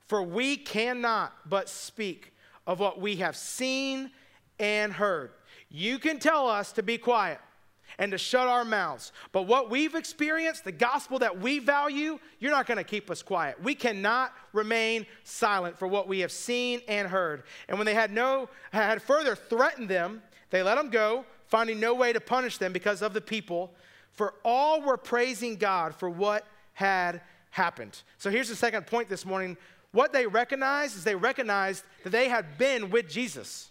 For 0.07 0.21
we 0.21 0.57
cannot 0.57 1.33
but 1.49 1.69
speak 1.69 2.33
of 2.67 2.79
what 2.79 2.99
we 2.99 3.17
have 3.17 3.35
seen 3.35 4.11
and 4.59 4.91
heard. 4.93 5.31
You 5.69 5.99
can 5.99 6.19
tell 6.19 6.47
us 6.47 6.71
to 6.73 6.83
be 6.83 6.97
quiet 6.97 7.39
and 7.99 8.11
to 8.11 8.17
shut 8.17 8.47
our 8.47 8.65
mouths. 8.65 9.11
But 9.31 9.43
what 9.43 9.69
we've 9.69 9.95
experienced, 9.95 10.63
the 10.63 10.71
gospel 10.71 11.19
that 11.19 11.39
we 11.39 11.59
value, 11.59 12.19
you're 12.39 12.51
not 12.51 12.65
going 12.65 12.77
to 12.77 12.83
keep 12.83 13.09
us 13.11 13.21
quiet. 13.21 13.61
We 13.61 13.75
cannot 13.75 14.33
remain 14.51 15.05
silent 15.23 15.77
for 15.77 15.87
what 15.87 16.07
we 16.07 16.19
have 16.19 16.31
seen 16.31 16.81
and 16.87 17.07
heard. 17.07 17.43
And 17.67 17.77
when 17.77 17.85
they 17.85 17.93
had 17.93 18.11
no 18.11 18.49
had 18.71 19.01
further 19.01 19.35
threatened 19.35 19.89
them, 19.89 20.21
they 20.49 20.63
let 20.63 20.75
them 20.75 20.89
go, 20.89 21.25
finding 21.47 21.79
no 21.79 21.93
way 21.93 22.13
to 22.13 22.19
punish 22.19 22.57
them 22.57 22.73
because 22.73 23.01
of 23.01 23.13
the 23.13 23.21
people, 23.21 23.73
for 24.11 24.35
all 24.43 24.81
were 24.81 24.97
praising 24.97 25.55
God 25.55 25.95
for 25.95 26.09
what 26.09 26.45
had 26.73 27.21
happened. 27.49 28.01
So 28.17 28.29
here's 28.29 28.49
the 28.49 28.55
second 28.55 28.87
point 28.87 29.09
this 29.09 29.25
morning. 29.25 29.57
What 29.91 30.11
they 30.11 30.25
recognized 30.25 30.97
is 30.97 31.03
they 31.03 31.15
recognized 31.15 31.83
that 32.03 32.09
they 32.09 32.27
had 32.27 32.57
been 32.57 32.89
with 32.89 33.07
Jesus. 33.07 33.69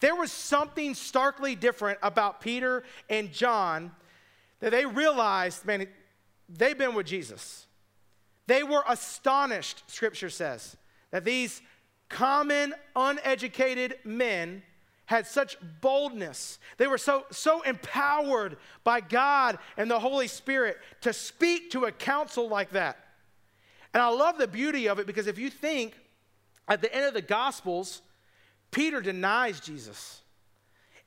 There 0.00 0.14
was 0.14 0.30
something 0.32 0.94
starkly 0.94 1.54
different 1.54 1.98
about 2.02 2.40
Peter 2.40 2.84
and 3.08 3.32
John 3.32 3.92
that 4.60 4.70
they 4.70 4.86
realized, 4.86 5.64
man, 5.64 5.86
they've 6.48 6.76
been 6.76 6.94
with 6.94 7.06
Jesus. 7.06 7.66
They 8.46 8.62
were 8.62 8.84
astonished, 8.88 9.82
scripture 9.86 10.30
says, 10.30 10.76
that 11.10 11.24
these 11.24 11.62
common, 12.08 12.74
uneducated 12.94 13.98
men 14.04 14.62
had 15.06 15.26
such 15.26 15.56
boldness. 15.80 16.58
They 16.78 16.86
were 16.86 16.98
so, 16.98 17.26
so 17.30 17.62
empowered 17.62 18.56
by 18.84 19.00
God 19.00 19.58
and 19.76 19.90
the 19.90 20.00
Holy 20.00 20.26
Spirit 20.26 20.78
to 21.02 21.12
speak 21.12 21.70
to 21.70 21.84
a 21.84 21.92
council 21.92 22.48
like 22.48 22.70
that. 22.70 22.98
And 23.94 24.02
I 24.02 24.08
love 24.08 24.36
the 24.36 24.48
beauty 24.48 24.88
of 24.88 24.98
it 24.98 25.06
because 25.06 25.26
if 25.26 25.38
you 25.38 25.48
think 25.48 25.94
at 26.68 26.82
the 26.82 26.92
end 26.94 27.06
of 27.06 27.14
the 27.14 27.22
Gospels, 27.22 28.02
Peter 28.70 29.00
denies 29.00 29.60
Jesus. 29.60 30.22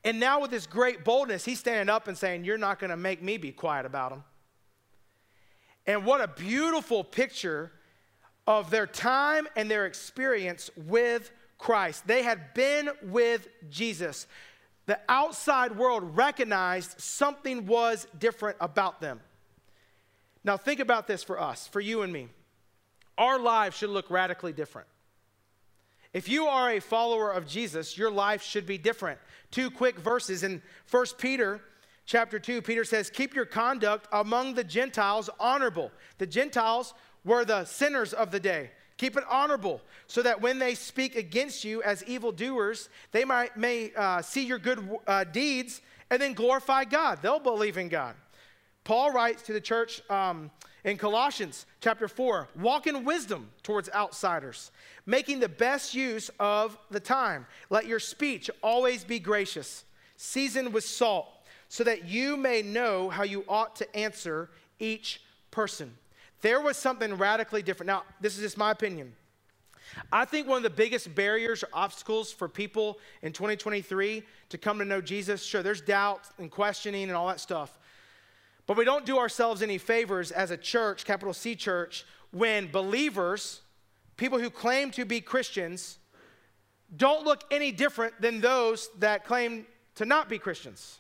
And 0.04 0.20
now, 0.20 0.42
with 0.42 0.52
this 0.52 0.66
great 0.66 1.04
boldness, 1.04 1.44
he's 1.44 1.60
standing 1.60 1.94
up 1.94 2.08
and 2.08 2.18
saying, 2.18 2.46
You're 2.46 2.58
not 2.58 2.80
going 2.80 2.90
to 2.90 2.98
make 2.98 3.22
me 3.22 3.38
be 3.38 3.52
quiet 3.52 3.86
about 3.86 4.12
him. 4.12 4.24
And 5.86 6.06
what 6.06 6.22
a 6.22 6.28
beautiful 6.28 7.04
picture 7.04 7.72
of 8.48 8.70
their 8.70 8.88
time 8.88 9.48
and 9.56 9.70
their 9.70 9.86
experience 9.86 10.70
with 10.76 11.32
Christ. 11.58 12.08
They 12.08 12.24
had 12.24 12.54
been 12.54 12.90
with 13.04 13.48
Jesus. 13.70 14.26
The 14.86 15.00
outside 15.08 15.78
world 15.78 16.16
recognized 16.16 17.00
something 17.00 17.68
was 17.68 18.08
different 18.18 18.58
about 18.60 19.02
them. 19.02 19.20
Now, 20.44 20.58
think 20.58 20.80
about 20.80 21.06
this 21.06 21.22
for 21.22 21.40
us, 21.40 21.68
for 21.68 21.80
you 21.80 22.02
and 22.02 22.12
me. 22.12 22.30
Our 23.18 23.38
lives 23.38 23.78
should 23.78 23.90
look 23.90 24.10
radically 24.10 24.54
different. 24.54 24.88
If 26.14 26.28
you 26.28 26.46
are 26.46 26.72
a 26.72 26.80
follower 26.80 27.32
of 27.32 27.48
Jesus, 27.48 27.98
your 27.98 28.10
life 28.10 28.42
should 28.42 28.66
be 28.66 28.78
different. 28.78 29.20
Two 29.52 29.70
quick 29.70 30.00
verses 30.00 30.44
in 30.44 30.62
1 30.90 31.06
Peter 31.18 31.62
chapter 32.06 32.40
2, 32.40 32.64
Peter 32.64 32.84
says, 32.84 33.10
Keep 33.12 33.36
your 33.36 33.46
conduct 33.46 34.08
among 34.12 34.56
the 34.56 34.64
Gentiles 34.64 35.30
honorable. 35.40 35.92
The 36.18 36.26
Gentiles 36.26 36.96
were 37.24 37.46
the 37.46 37.66
sinners 37.66 38.14
of 38.14 38.32
the 38.32 38.40
day. 38.40 38.72
Keep 38.98 39.18
it 39.18 39.24
honorable 39.30 39.82
so 40.08 40.22
that 40.24 40.42
when 40.42 40.60
they 40.60 40.76
speak 40.76 41.16
against 41.16 41.64
you 41.64 41.82
as 41.84 42.04
evildoers, 42.04 42.90
they 43.12 43.24
might, 43.24 43.56
may 43.56 43.94
uh, 43.96 44.22
see 44.22 44.46
your 44.46 44.60
good 44.60 44.90
uh, 45.08 45.24
deeds 45.24 45.82
and 46.10 46.22
then 46.22 46.34
glorify 46.34 46.84
God. 46.84 47.20
They'll 47.22 47.40
believe 47.40 47.78
in 47.78 47.88
God. 47.88 48.16
Paul 48.84 49.12
writes 49.12 49.44
to 49.44 49.54
the 49.54 49.62
church 49.62 50.02
um, 50.10 50.50
in 50.90 50.98
Colossians 50.98 51.66
chapter 51.82 52.08
4 52.08 52.50
walk 52.56 52.88
in 52.88 53.06
wisdom 53.06 53.50
towards 53.64 53.90
outsiders, 53.94 54.72
making 55.06 55.40
the 55.40 55.50
best 55.50 55.94
use 55.94 56.30
of 56.40 56.78
the 56.90 57.00
time. 57.00 57.46
Let 57.70 57.86
your 57.86 58.00
speech 58.00 58.50
always 58.64 59.04
be 59.04 59.20
gracious, 59.20 59.86
seasoned 60.18 60.74
with 60.74 60.84
salt, 60.84 61.28
so 61.68 61.84
that 61.84 62.06
you 62.06 62.36
may 62.36 62.64
know 62.64 63.10
how 63.10 63.24
you 63.24 63.46
ought 63.48 63.76
to 63.78 63.96
answer 63.96 64.50
each 64.80 65.22
person. 65.52 65.96
There 66.42 66.60
was 66.60 66.78
something 66.78 67.16
radically 67.16 67.62
different. 67.62 67.88
Now, 67.88 68.04
this 68.20 68.36
is 68.36 68.42
just 68.42 68.58
my 68.58 68.72
opinion. 68.72 69.14
I 70.12 70.26
think 70.26 70.48
one 70.48 70.58
of 70.58 70.64
the 70.64 70.70
biggest 70.70 71.14
barriers 71.14 71.64
or 71.64 71.70
obstacles 71.74 72.32
for 72.32 72.48
people 72.48 73.00
in 73.22 73.34
2023 73.34 74.24
to 74.50 74.58
come 74.58 74.80
to 74.80 74.86
know 74.86 75.02
Jesus, 75.02 75.44
sure, 75.44 75.64
there's 75.64 75.82
doubt 75.82 76.22
and 76.38 76.50
questioning 76.50 77.04
and 77.04 77.14
all 77.14 77.28
that 77.28 77.40
stuff. 77.40 77.78
But 78.70 78.78
we 78.78 78.86
don't 78.86 79.04
do 79.04 79.18
ourselves 79.18 79.64
any 79.64 79.80
favors 79.80 80.32
as 80.32 80.52
a 80.52 80.58
church, 80.58 81.04
capital 81.04 81.34
C 81.34 81.56
church, 81.56 82.06
when 82.30 82.70
believers, 82.70 83.62
people 84.16 84.38
who 84.38 84.52
claim 84.52 84.92
to 84.92 85.06
be 85.06 85.22
Christians, 85.22 85.98
don't 86.96 87.26
look 87.26 87.44
any 87.50 87.72
different 87.72 88.22
than 88.22 88.42
those 88.42 88.92
that 89.00 89.26
claim 89.26 89.66
to 89.96 90.06
not 90.06 90.30
be 90.30 90.38
Christians. 90.38 91.00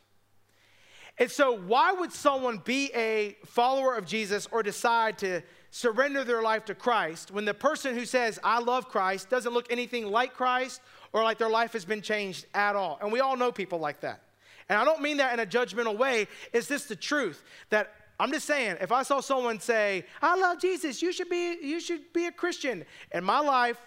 And 1.19 1.29
so, 1.29 1.55
why 1.55 1.91
would 1.91 2.11
someone 2.11 2.57
be 2.57 2.91
a 2.95 3.37
follower 3.45 3.93
of 3.93 4.07
Jesus 4.07 4.47
or 4.51 4.63
decide 4.63 5.19
to 5.19 5.43
surrender 5.69 6.23
their 6.23 6.41
life 6.41 6.65
to 6.65 6.73
Christ 6.73 7.29
when 7.29 7.45
the 7.45 7.53
person 7.53 7.93
who 7.93 8.05
says, 8.05 8.39
I 8.43 8.61
love 8.61 8.89
Christ, 8.89 9.29
doesn't 9.29 9.53
look 9.53 9.71
anything 9.71 10.07
like 10.07 10.33
Christ 10.33 10.81
or 11.13 11.21
like 11.21 11.37
their 11.37 11.51
life 11.51 11.73
has 11.73 11.85
been 11.85 12.01
changed 12.01 12.47
at 12.55 12.75
all? 12.75 12.97
And 12.99 13.11
we 13.11 13.19
all 13.19 13.37
know 13.37 13.51
people 13.51 13.77
like 13.77 13.99
that. 13.99 14.23
And 14.69 14.77
I 14.77 14.85
don't 14.85 15.01
mean 15.01 15.17
that 15.17 15.33
in 15.33 15.39
a 15.39 15.45
judgmental 15.45 15.97
way. 15.97 16.27
Is 16.53 16.67
this 16.67 16.85
the 16.85 16.95
truth? 16.95 17.43
That 17.71 17.91
I'm 18.19 18.31
just 18.31 18.45
saying, 18.45 18.77
if 18.81 18.91
I 18.91 19.03
saw 19.03 19.19
someone 19.19 19.59
say, 19.59 20.05
I 20.21 20.37
love 20.37 20.59
Jesus, 20.59 21.01
you 21.01 21.11
should 21.11 21.29
be, 21.29 21.57
you 21.61 21.79
should 21.79 22.13
be 22.13 22.27
a 22.27 22.31
Christian. 22.31 22.85
In 23.13 23.23
my 23.23 23.39
life, 23.39 23.79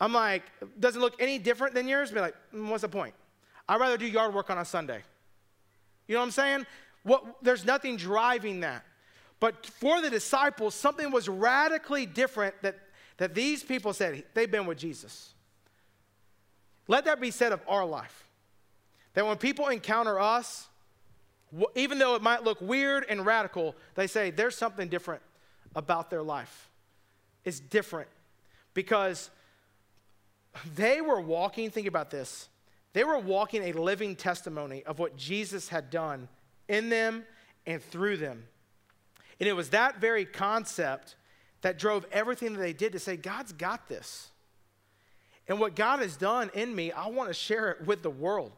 I'm 0.00 0.12
like, 0.12 0.42
doesn't 0.78 1.00
look 1.00 1.20
any 1.20 1.38
different 1.38 1.74
than 1.74 1.88
yours, 1.88 2.10
be 2.10 2.20
like, 2.20 2.34
mm, 2.54 2.68
what's 2.68 2.82
the 2.82 2.88
point? 2.88 3.14
I'd 3.68 3.80
rather 3.80 3.96
do 3.96 4.06
yard 4.06 4.34
work 4.34 4.50
on 4.50 4.58
a 4.58 4.64
Sunday. 4.64 5.02
You 6.06 6.14
know 6.14 6.20
what 6.20 6.26
I'm 6.26 6.30
saying? 6.32 6.66
What, 7.04 7.24
there's 7.42 7.64
nothing 7.64 7.96
driving 7.96 8.60
that. 8.60 8.84
But 9.40 9.66
for 9.66 10.00
the 10.00 10.10
disciples, 10.10 10.74
something 10.74 11.10
was 11.10 11.28
radically 11.28 12.06
different 12.06 12.54
that, 12.62 12.78
that 13.18 13.34
these 13.34 13.62
people 13.62 13.92
said 13.92 14.24
they've 14.34 14.50
been 14.50 14.66
with 14.66 14.78
Jesus. 14.78 15.34
Let 16.88 17.04
that 17.04 17.20
be 17.20 17.30
said 17.30 17.52
of 17.52 17.60
our 17.68 17.84
life. 17.84 18.27
That 19.18 19.26
when 19.26 19.36
people 19.36 19.66
encounter 19.66 20.20
us, 20.20 20.68
even 21.74 21.98
though 21.98 22.14
it 22.14 22.22
might 22.22 22.44
look 22.44 22.60
weird 22.60 23.04
and 23.08 23.26
radical, 23.26 23.74
they 23.96 24.06
say 24.06 24.30
there's 24.30 24.56
something 24.56 24.86
different 24.86 25.22
about 25.74 26.08
their 26.08 26.22
life. 26.22 26.70
It's 27.44 27.58
different 27.58 28.08
because 28.74 29.28
they 30.76 31.00
were 31.00 31.20
walking, 31.20 31.68
think 31.68 31.88
about 31.88 32.12
this, 32.12 32.48
they 32.92 33.02
were 33.02 33.18
walking 33.18 33.64
a 33.64 33.72
living 33.72 34.14
testimony 34.14 34.84
of 34.84 35.00
what 35.00 35.16
Jesus 35.16 35.68
had 35.68 35.90
done 35.90 36.28
in 36.68 36.88
them 36.88 37.24
and 37.66 37.82
through 37.82 38.18
them. 38.18 38.44
And 39.40 39.48
it 39.48 39.54
was 39.54 39.70
that 39.70 40.00
very 40.00 40.26
concept 40.26 41.16
that 41.62 41.76
drove 41.76 42.06
everything 42.12 42.52
that 42.52 42.60
they 42.60 42.72
did 42.72 42.92
to 42.92 43.00
say, 43.00 43.16
God's 43.16 43.52
got 43.52 43.88
this. 43.88 44.28
And 45.48 45.58
what 45.58 45.74
God 45.74 45.98
has 45.98 46.16
done 46.16 46.52
in 46.54 46.72
me, 46.72 46.92
I 46.92 47.08
want 47.08 47.30
to 47.30 47.34
share 47.34 47.72
it 47.72 47.84
with 47.84 48.04
the 48.04 48.10
world. 48.10 48.52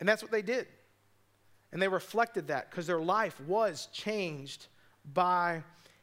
And 0.00 0.08
that's 0.08 0.22
what 0.22 0.30
they 0.30 0.42
did. 0.42 0.66
And 1.72 1.80
they 1.80 1.88
reflected 1.88 2.48
that 2.48 2.70
because 2.70 2.86
their 2.86 3.00
life 3.00 3.40
was 3.40 3.88
changed 3.92 4.66
by 5.12 5.62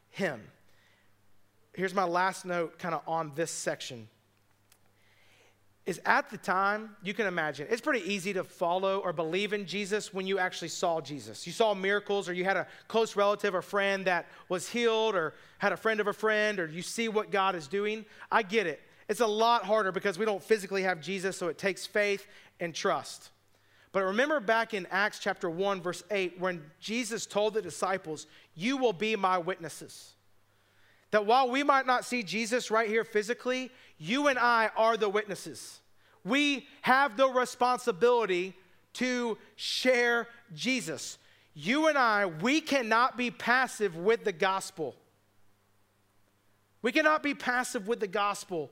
Him. 0.10 0.42
Here's 1.74 1.94
my 1.94 2.04
last 2.04 2.46
note, 2.46 2.78
kind 2.78 2.94
of 2.94 3.02
on 3.08 3.32
this 3.36 3.52
section 3.52 4.08
is 5.86 6.00
at 6.06 6.30
the 6.30 6.38
time, 6.38 6.96
you 7.04 7.14
can 7.14 7.28
imagine, 7.28 7.68
it's 7.70 7.82
pretty 7.82 8.10
easy 8.10 8.32
to 8.34 8.44
follow 8.44 9.00
or 9.00 9.12
believe 9.12 9.52
in 9.52 9.66
Jesus 9.66 10.14
when 10.14 10.26
you 10.26 10.40
actually 10.40 10.70
saw 10.70 11.02
Jesus. 11.02 11.46
You 11.46 11.52
saw 11.52 11.74
miracles, 11.74 12.30
or 12.30 12.34
you 12.34 12.46
had 12.46 12.56
a 12.56 12.68
close 12.88 13.18
relative 13.18 13.54
or 13.54 13.62
friend 13.62 14.06
that 14.06 14.28
was 14.48 14.70
healed, 14.70 15.14
or 15.14 15.34
had 15.58 15.74
a 15.74 15.78
friend 15.78 16.00
of 16.00 16.08
a 16.08 16.14
friend, 16.14 16.60
or 16.60 16.68
you 16.68 16.82
see 16.82 17.10
what 17.10 17.32
God 17.32 17.56
is 17.56 17.68
doing. 17.68 18.06
I 18.32 18.44
get 18.44 18.66
it. 18.66 18.82
It's 19.10 19.20
a 19.20 19.28
lot 19.28 19.66
harder 19.66 19.92
because 19.92 20.18
we 20.18 20.24
don't 20.26 20.42
physically 20.42 20.84
have 20.84 21.02
Jesus, 21.02 21.36
so 21.36 21.50
it 21.50 21.58
takes 21.58 21.86
faith 21.86 22.26
and 22.62 22.74
trust. 22.74 23.32
But 23.94 24.06
remember 24.06 24.40
back 24.40 24.74
in 24.74 24.88
Acts 24.90 25.20
chapter 25.20 25.50
1, 25.50 25.80
verse 25.80 26.04
8, 26.10 26.40
when 26.40 26.64
Jesus 26.80 27.28
told 27.28 27.54
the 27.54 27.62
disciples, 27.62 28.26
You 28.56 28.76
will 28.78 28.92
be 28.92 29.16
my 29.16 29.38
witnesses. 29.38 30.14
That 31.12 31.28
while 31.28 31.48
we 31.48 31.62
might 31.62 31.86
not 31.86 32.04
see 32.04 32.24
Jesus 32.24 32.72
right 32.72 32.90
here 32.90 33.04
physically, 33.04 33.70
you 34.00 34.28
and 34.28 34.40
I 34.40 34.72
are 34.76 34.98
the 34.98 35.10
witnesses. 35.10 35.80
We 36.26 36.68
have 36.82 37.18
the 37.18 37.28
responsibility 37.28 38.56
to 38.94 39.38
share 39.56 40.28
Jesus. 40.56 41.20
You 41.54 41.88
and 41.88 41.96
I, 41.96 42.26
we 42.26 42.62
cannot 42.62 43.16
be 43.16 43.30
passive 43.30 43.96
with 43.96 44.24
the 44.24 44.32
gospel. 44.32 44.96
We 46.82 46.92
cannot 46.92 47.22
be 47.22 47.36
passive 47.36 47.88
with 47.88 48.00
the 48.00 48.08
gospel, 48.08 48.72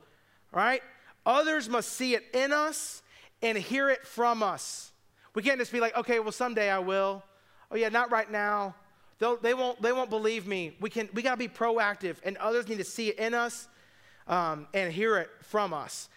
right? 0.52 0.82
Others 1.28 1.70
must 1.70 1.94
see 1.94 2.16
it 2.16 2.24
in 2.34 2.52
us 2.52 3.04
and 3.44 3.56
hear 3.56 3.88
it 3.88 4.08
from 4.08 4.42
us. 4.42 4.91
We 5.34 5.44
can't 5.44 5.60
just 5.60 5.72
be 5.72 5.80
like, 5.80 5.96
okay, 5.98 6.20
well, 6.20 6.32
someday 6.32 6.70
I 6.70 6.80
will. 6.80 7.24
Oh, 7.70 7.76
yeah, 7.76 7.90
not 7.90 8.12
right 8.12 8.30
now. 8.30 8.76
They'll, 9.20 9.38
they, 9.38 9.54
won't, 9.54 9.82
they 9.82 9.92
won't 9.92 10.10
believe 10.10 10.48
me. 10.48 10.76
We, 10.80 10.90
can, 10.90 11.08
we 11.14 11.22
got 11.22 11.32
to 11.32 11.38
be 11.38 11.48
proactive, 11.48 12.18
and 12.24 12.38
others 12.38 12.68
need 12.68 12.80
to 12.80 12.84
see 12.84 13.10
it 13.10 13.20
in 13.20 13.34
us 13.34 13.68
um, 14.28 14.68
and 14.74 14.92
hear 14.92 15.18
it 15.18 15.30
from 15.42 15.74
us. 15.74 16.10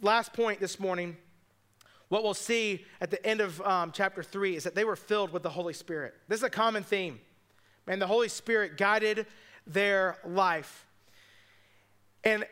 Last 0.00 0.32
point 0.32 0.60
this 0.60 0.80
morning 0.80 1.16
what 2.08 2.22
we'll 2.22 2.34
see 2.34 2.84
at 3.00 3.10
the 3.10 3.24
end 3.24 3.40
of 3.40 3.60
um, 3.62 3.92
chapter 3.92 4.22
3 4.22 4.56
is 4.56 4.64
that 4.64 4.74
they 4.74 4.84
were 4.84 4.96
filled 4.96 5.30
with 5.30 5.42
the 5.42 5.50
Holy 5.50 5.74
Spirit. 5.74 6.14
This 6.26 6.38
is 6.38 6.44
a 6.44 6.50
common 6.50 6.82
theme. 6.82 7.20
Man, 7.86 7.98
the 7.98 8.06
Holy 8.06 8.28
Spirit 8.28 8.76
guided 8.76 9.26
their 9.66 10.16
life. 10.24 10.86
And 12.24 12.46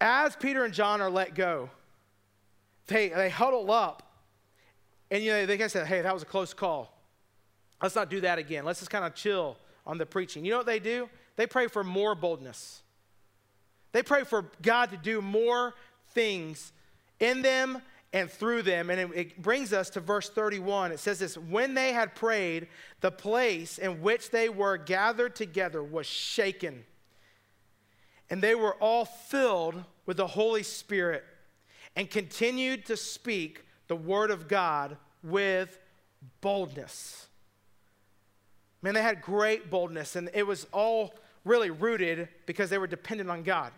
as 0.00 0.34
Peter 0.36 0.64
and 0.64 0.72
John 0.72 1.00
are 1.00 1.10
let 1.10 1.34
go, 1.34 1.70
they, 2.86 3.08
they 3.10 3.28
huddle 3.28 3.70
up 3.70 4.05
and 5.10 5.22
you 5.22 5.32
know 5.32 5.46
they 5.46 5.56
can 5.56 5.68
say, 5.68 5.84
hey, 5.84 6.02
that 6.02 6.12
was 6.12 6.22
a 6.22 6.26
close 6.26 6.52
call. 6.52 6.92
Let's 7.82 7.94
not 7.94 8.10
do 8.10 8.20
that 8.22 8.38
again. 8.38 8.64
Let's 8.64 8.80
just 8.80 8.90
kind 8.90 9.04
of 9.04 9.14
chill 9.14 9.56
on 9.86 9.98
the 9.98 10.06
preaching. 10.06 10.44
You 10.44 10.52
know 10.52 10.56
what 10.58 10.66
they 10.66 10.78
do? 10.78 11.08
They 11.36 11.46
pray 11.46 11.68
for 11.68 11.84
more 11.84 12.14
boldness. 12.14 12.82
They 13.92 14.02
pray 14.02 14.24
for 14.24 14.50
God 14.62 14.90
to 14.90 14.96
do 14.96 15.22
more 15.22 15.74
things 16.10 16.72
in 17.20 17.42
them 17.42 17.80
and 18.12 18.30
through 18.30 18.62
them. 18.62 18.90
And 18.90 19.00
it, 19.00 19.10
it, 19.14 19.42
brings 19.42 19.72
us 19.72 19.90
to 19.90 20.00
verse 20.00 20.28
31. 20.28 20.92
It 20.92 20.98
says 20.98 21.18
this 21.18 21.36
When 21.36 21.74
they 21.74 21.92
had 21.92 22.14
prayed, 22.14 22.68
the 23.00 23.10
place 23.10 23.78
in 23.78 24.02
which 24.02 24.30
they 24.30 24.48
were 24.48 24.76
gathered 24.78 25.36
together 25.36 25.82
was 25.82 26.06
shaken. 26.06 26.84
And 28.28 28.42
they 28.42 28.54
were 28.54 28.74
all 28.74 29.04
filled 29.04 29.84
with 30.04 30.16
the 30.16 30.26
Holy 30.26 30.62
Spirit 30.62 31.24
and 31.94 32.10
continued 32.10 32.86
to 32.86 32.96
speak 32.96 33.65
the 33.88 33.96
word 33.96 34.30
of 34.30 34.48
God 34.48 34.96
with 35.22 35.78
boldness. 36.40 37.26
Man, 38.82 38.94
they 38.94 39.02
had 39.02 39.22
great 39.22 39.70
boldness, 39.70 40.16
and 40.16 40.30
it 40.34 40.46
was 40.46 40.66
all 40.72 41.14
really 41.44 41.70
rooted 41.70 42.28
because 42.46 42.70
they 42.70 42.78
were 42.78 42.86
dependent 42.86 43.30
on 43.30 43.42
God. 43.42 43.72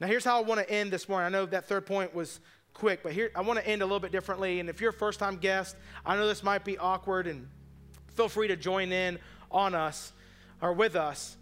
Now, 0.00 0.06
here's 0.06 0.24
how 0.24 0.38
I 0.38 0.42
want 0.42 0.60
to 0.60 0.70
end 0.70 0.90
this 0.90 1.08
morning. 1.08 1.26
I 1.26 1.30
know 1.30 1.46
that 1.46 1.66
third 1.66 1.86
point 1.86 2.14
was 2.14 2.40
quick, 2.74 3.02
but 3.02 3.12
here 3.12 3.30
I 3.34 3.40
want 3.40 3.58
to 3.58 3.66
end 3.66 3.80
a 3.80 3.86
little 3.86 4.00
bit 4.00 4.12
differently. 4.12 4.60
And 4.60 4.68
if 4.68 4.80
you're 4.80 4.90
a 4.90 4.92
first 4.92 5.18
time 5.18 5.36
guest, 5.36 5.76
I 6.04 6.16
know 6.16 6.26
this 6.26 6.42
might 6.42 6.64
be 6.64 6.76
awkward, 6.76 7.26
and 7.26 7.48
feel 8.14 8.28
free 8.28 8.48
to 8.48 8.56
join 8.56 8.92
in 8.92 9.18
on 9.50 9.74
us 9.74 10.12
or 10.60 10.72
with 10.72 10.96
us. 10.96 11.36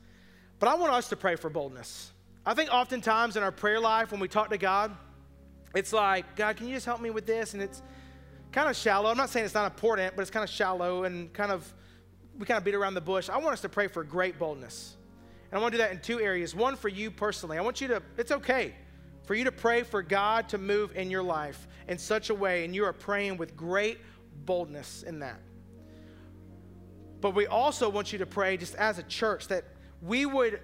But 0.60 0.68
I 0.68 0.74
want 0.74 0.92
us 0.92 1.08
to 1.08 1.16
pray 1.16 1.36
for 1.36 1.50
boldness. 1.50 2.12
I 2.46 2.54
think 2.54 2.72
oftentimes 2.72 3.36
in 3.36 3.42
our 3.42 3.52
prayer 3.52 3.80
life, 3.80 4.12
when 4.12 4.20
we 4.20 4.28
talk 4.28 4.50
to 4.50 4.58
God, 4.58 4.94
it's 5.74 5.92
like, 5.92 6.36
God, 6.36 6.56
can 6.56 6.68
you 6.68 6.74
just 6.74 6.86
help 6.86 7.00
me 7.00 7.10
with 7.10 7.26
this? 7.26 7.54
And 7.54 7.62
it's 7.62 7.82
kind 8.54 8.70
of 8.70 8.76
shallow. 8.76 9.10
I'm 9.10 9.16
not 9.16 9.30
saying 9.30 9.44
it's 9.44 9.54
not 9.54 9.70
important, 9.70 10.14
but 10.14 10.22
it's 10.22 10.30
kind 10.30 10.44
of 10.44 10.48
shallow 10.48 11.02
and 11.02 11.32
kind 11.32 11.50
of 11.50 11.74
we 12.38 12.46
kind 12.46 12.56
of 12.56 12.64
beat 12.64 12.74
around 12.74 12.94
the 12.94 13.00
bush. 13.00 13.28
I 13.28 13.36
want 13.36 13.52
us 13.52 13.60
to 13.62 13.68
pray 13.68 13.88
for 13.88 14.02
great 14.04 14.38
boldness. 14.38 14.96
And 15.50 15.58
I 15.58 15.62
want 15.62 15.72
to 15.72 15.78
do 15.78 15.82
that 15.82 15.92
in 15.92 16.00
two 16.00 16.20
areas. 16.20 16.54
One 16.54 16.76
for 16.76 16.88
you 16.88 17.10
personally. 17.10 17.58
I 17.58 17.60
want 17.60 17.80
you 17.80 17.88
to, 17.88 18.02
it's 18.16 18.32
okay 18.32 18.74
for 19.24 19.34
you 19.34 19.44
to 19.44 19.52
pray 19.52 19.82
for 19.82 20.02
God 20.02 20.48
to 20.48 20.58
move 20.58 20.96
in 20.96 21.10
your 21.10 21.22
life 21.22 21.68
in 21.88 21.96
such 21.96 22.30
a 22.30 22.34
way, 22.34 22.64
and 22.64 22.74
you 22.74 22.84
are 22.84 22.92
praying 22.92 23.36
with 23.36 23.56
great 23.56 23.98
boldness 24.44 25.04
in 25.04 25.20
that. 25.20 25.40
But 27.20 27.34
we 27.34 27.46
also 27.46 27.88
want 27.88 28.12
you 28.12 28.18
to 28.18 28.26
pray, 28.26 28.56
just 28.56 28.74
as 28.74 28.98
a 28.98 29.04
church, 29.04 29.48
that 29.48 29.64
we 30.02 30.26
would, 30.26 30.60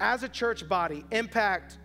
as 0.00 0.22
a 0.22 0.28
church 0.28 0.68
body, 0.68 1.04
impact 1.10 1.78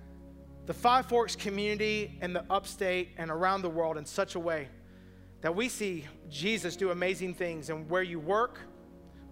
the 0.65 0.73
Five 0.73 1.05
Forks 1.05 1.35
community 1.35 2.17
and 2.21 2.35
the 2.35 2.43
upstate 2.49 3.11
and 3.17 3.31
around 3.31 3.61
the 3.61 3.69
world 3.69 3.97
in 3.97 4.05
such 4.05 4.35
a 4.35 4.39
way 4.39 4.67
that 5.45 5.55
we 5.55 5.69
see 5.69 6.05
Jesus 6.29 6.75
do 6.75 6.91
amazing 6.91 7.33
things 7.33 7.69
and 7.69 7.89
where 7.89 8.03
you 8.03 8.19
work 8.19 8.59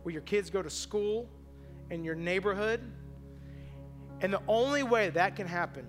where 0.04 0.12
your 0.12 0.22
kids 0.22 0.50
go 0.50 0.62
to 0.62 0.70
school, 0.70 1.28
in 1.90 2.04
your 2.04 2.16
neighborhood. 2.16 2.82
And 4.22 4.32
the 4.32 4.42
only 4.48 4.84
way 4.84 5.10
that 5.10 5.36
can 5.36 5.48
happen 5.48 5.88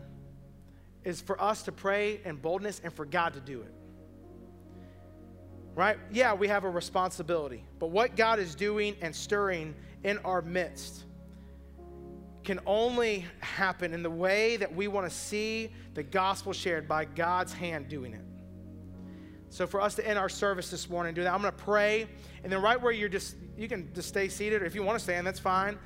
is 1.05 1.21
for 1.21 1.41
us 1.41 1.63
to 1.65 1.73
pray 1.73 2.21
in 2.25 2.37
boldness 2.37 2.81
and 2.83 2.93
for 2.93 3.05
God 3.05 3.35
to 3.35 3.41
do 3.41 3.61
it. 3.61 3.73
Right? 5.75 5.99
Yeah, 6.13 6.35
we 6.35 6.49
have 6.49 6.65
a 6.65 6.71
responsibility, 6.71 7.65
but 7.79 7.91
what 7.91 8.17
God 8.17 8.39
is 8.39 8.55
doing 8.55 8.97
and 9.03 9.15
stirring 9.15 9.75
in 10.05 10.19
our 10.19 10.41
midst 10.41 11.05
can 12.45 12.61
only 12.67 13.25
happen 13.41 13.93
in 13.93 14.03
the 14.03 14.11
way 14.11 14.57
that 14.57 14.73
we 14.73 14.87
want 14.87 15.09
to 15.09 15.15
see 15.15 15.71
the 15.95 16.03
gospel 16.03 16.53
shared 16.53 16.87
by 16.87 17.05
God's 17.05 17.53
hand 17.53 17.89
doing 17.89 18.13
it. 18.15 18.25
So 19.55 19.69
for 19.69 19.81
us 19.81 19.95
to 19.95 20.05
end 20.05 20.19
our 20.19 20.29
service 20.29 20.69
this 20.69 20.91
morning, 20.91 21.15
do 21.15 21.23
that. 21.23 21.33
I'm 21.33 21.41
going 21.41 21.53
to 21.55 21.63
pray, 21.63 22.09
and 22.43 22.53
then 22.53 22.61
right 22.61 22.81
where 22.83 22.91
you're 22.91 23.09
just, 23.09 23.37
you 23.57 23.69
can 23.69 23.89
just 23.95 24.09
stay 24.09 24.29
seated, 24.29 24.63
or 24.63 24.65
if 24.65 24.75
you 24.75 24.83
want 24.83 24.99
to 24.99 25.05
stand, 25.05 25.25
that's 25.25 25.39
fine. 25.39 25.79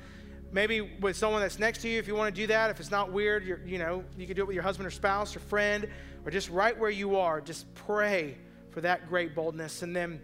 Maybe 0.51 0.81
with 0.81 1.15
someone 1.15 1.39
that's 1.41 1.59
next 1.59 1.83
to 1.83 1.87
you, 1.87 1.99
if 1.99 2.07
you 2.07 2.15
want 2.15 2.33
to 2.33 2.41
do 2.41 2.47
that. 2.47 2.71
If 2.71 2.79
it's 2.79 2.89
not 2.89 3.11
weird, 3.11 3.45
you're, 3.45 3.61
you 3.67 3.77
know, 3.77 4.03
you 4.17 4.25
can 4.25 4.35
do 4.35 4.41
it 4.41 4.47
with 4.47 4.55
your 4.55 4.63
husband 4.63 4.87
or 4.87 4.89
spouse 4.89 5.35
or 5.35 5.39
friend, 5.39 5.87
or 6.25 6.31
just 6.31 6.49
right 6.49 6.75
where 6.79 6.89
you 6.89 7.17
are. 7.17 7.41
Just 7.41 7.71
pray 7.75 8.39
for 8.71 8.81
that 8.81 9.07
great 9.07 9.35
boldness, 9.35 9.83
and 9.83 9.95
then. 9.95 10.19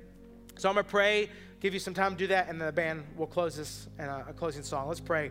So 0.58 0.68
I'm 0.68 0.74
going 0.74 0.84
to 0.84 0.90
pray, 0.90 1.30
give 1.60 1.72
you 1.72 1.80
some 1.80 1.94
time 1.94 2.14
to 2.14 2.18
do 2.18 2.26
that, 2.26 2.50
and 2.50 2.60
then 2.60 2.66
the 2.66 2.74
band 2.74 3.04
will 3.16 3.28
close 3.28 3.56
this 3.56 3.88
in 4.00 4.06
a, 4.06 4.26
uh, 4.28 4.30
a 4.30 4.34
closing 4.34 4.64
song. 4.64 4.88
Let's 4.88 5.00
pray 5.00 5.30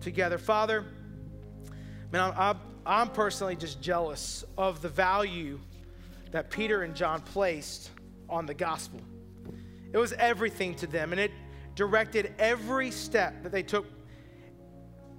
together. 0.00 0.38
Father, 0.38 0.84
man, 2.12 2.32
I'm, 2.36 2.60
I'm 2.86 3.08
personally 3.08 3.56
just 3.56 3.82
jealous 3.82 4.44
of 4.56 4.82
the 4.82 4.88
value 4.88 5.58
that 6.32 6.50
Peter 6.50 6.82
and 6.82 6.94
John 6.94 7.20
placed 7.20 7.90
on 8.28 8.46
the 8.46 8.54
gospel. 8.54 9.00
It 9.92 9.98
was 9.98 10.12
everything 10.14 10.74
to 10.76 10.86
them, 10.86 11.12
and 11.12 11.20
it 11.20 11.30
directed 11.74 12.34
every 12.38 12.90
step 12.90 13.42
that 13.42 13.52
they 13.52 13.62
took 13.62 13.86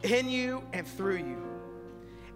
in 0.03 0.29
you 0.29 0.63
and 0.73 0.87
through 0.87 1.17
you. 1.17 1.43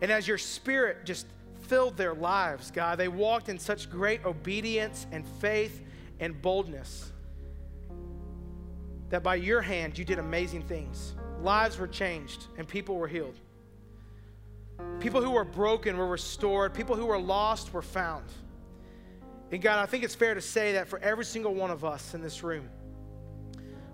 And 0.01 0.11
as 0.11 0.27
your 0.27 0.37
spirit 0.37 1.05
just 1.05 1.27
filled 1.61 1.97
their 1.97 2.13
lives, 2.13 2.71
God, 2.71 2.97
they 2.97 3.07
walked 3.07 3.49
in 3.49 3.59
such 3.59 3.89
great 3.89 4.25
obedience 4.25 5.05
and 5.11 5.27
faith 5.39 5.83
and 6.19 6.41
boldness 6.41 7.11
that 9.11 9.21
by 9.21 9.35
your 9.35 9.61
hand 9.61 9.97
you 9.97 10.05
did 10.05 10.17
amazing 10.17 10.63
things. 10.63 11.13
Lives 11.41 11.77
were 11.77 11.87
changed 11.87 12.47
and 12.57 12.67
people 12.67 12.95
were 12.95 13.07
healed. 13.07 13.35
People 14.99 15.21
who 15.21 15.31
were 15.31 15.43
broken 15.43 15.97
were 15.97 16.07
restored. 16.07 16.73
People 16.73 16.95
who 16.95 17.05
were 17.05 17.19
lost 17.19 17.73
were 17.73 17.81
found. 17.81 18.25
And 19.51 19.61
God, 19.61 19.79
I 19.79 19.85
think 19.85 20.03
it's 20.03 20.15
fair 20.15 20.33
to 20.33 20.41
say 20.41 20.73
that 20.73 20.87
for 20.87 20.97
every 20.99 21.25
single 21.25 21.53
one 21.53 21.71
of 21.71 21.83
us 21.83 22.13
in 22.13 22.21
this 22.21 22.41
room, 22.41 22.69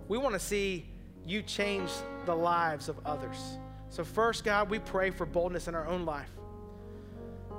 we 0.07 0.17
want 0.17 0.33
to 0.33 0.39
see 0.39 0.85
you 1.25 1.41
change 1.41 1.89
the 2.25 2.35
lives 2.35 2.89
of 2.89 2.99
others. 3.05 3.57
So, 3.89 4.03
first, 4.03 4.43
God, 4.43 4.69
we 4.69 4.79
pray 4.79 5.09
for 5.09 5.25
boldness 5.25 5.67
in 5.67 5.75
our 5.75 5.87
own 5.87 6.05
life. 6.05 6.29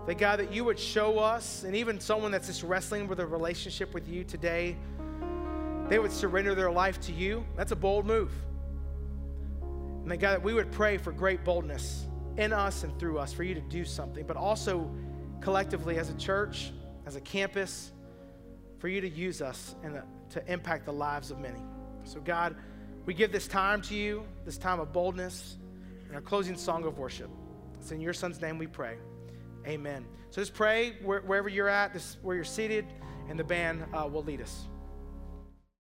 That, 0.06 0.16
God, 0.16 0.38
that 0.38 0.52
you 0.52 0.64
would 0.64 0.78
show 0.78 1.18
us, 1.18 1.64
and 1.64 1.74
even 1.74 2.00
someone 2.00 2.30
that's 2.30 2.46
just 2.46 2.62
wrestling 2.62 3.08
with 3.08 3.20
a 3.20 3.26
relationship 3.26 3.92
with 3.92 4.08
you 4.08 4.24
today, 4.24 4.76
they 5.88 5.98
would 5.98 6.12
surrender 6.12 6.54
their 6.54 6.70
life 6.70 7.00
to 7.00 7.12
you. 7.12 7.44
That's 7.56 7.72
a 7.72 7.76
bold 7.76 8.06
move. 8.06 8.32
And 10.02 10.10
that, 10.10 10.18
God, 10.18 10.32
that 10.34 10.42
we 10.42 10.54
would 10.54 10.70
pray 10.70 10.98
for 10.98 11.12
great 11.12 11.44
boldness 11.44 12.06
in 12.36 12.52
us 12.52 12.84
and 12.84 12.96
through 12.98 13.18
us 13.18 13.32
for 13.32 13.42
you 13.42 13.54
to 13.54 13.60
do 13.60 13.84
something, 13.84 14.24
but 14.24 14.36
also 14.36 14.90
collectively 15.40 15.98
as 15.98 16.08
a 16.08 16.14
church, 16.14 16.72
as 17.08 17.16
a 17.16 17.20
campus, 17.22 17.90
for 18.76 18.86
you 18.88 19.00
to 19.00 19.08
use 19.08 19.40
us 19.40 19.74
and 19.82 20.02
to 20.28 20.52
impact 20.52 20.84
the 20.84 20.92
lives 20.92 21.30
of 21.30 21.38
many. 21.38 21.60
So, 22.04 22.20
God, 22.20 22.54
we 23.06 23.14
give 23.14 23.32
this 23.32 23.48
time 23.48 23.80
to 23.82 23.94
you, 23.94 24.26
this 24.44 24.58
time 24.58 24.78
of 24.78 24.92
boldness, 24.92 25.56
and 26.06 26.14
our 26.14 26.20
closing 26.20 26.54
song 26.54 26.84
of 26.84 26.98
worship. 26.98 27.30
It's 27.80 27.92
in 27.92 28.02
your 28.02 28.12
son's 28.12 28.42
name 28.42 28.58
we 28.58 28.66
pray. 28.66 28.98
Amen. 29.66 30.04
So 30.28 30.42
just 30.42 30.52
pray 30.52 30.96
wherever 31.02 31.48
you're 31.48 31.70
at, 31.70 31.94
this, 31.94 32.18
where 32.20 32.36
you're 32.36 32.44
seated, 32.44 32.84
and 33.30 33.38
the 33.38 33.44
band 33.44 33.86
uh, 33.94 34.06
will 34.06 34.22
lead 34.22 34.42
us. 34.42 34.68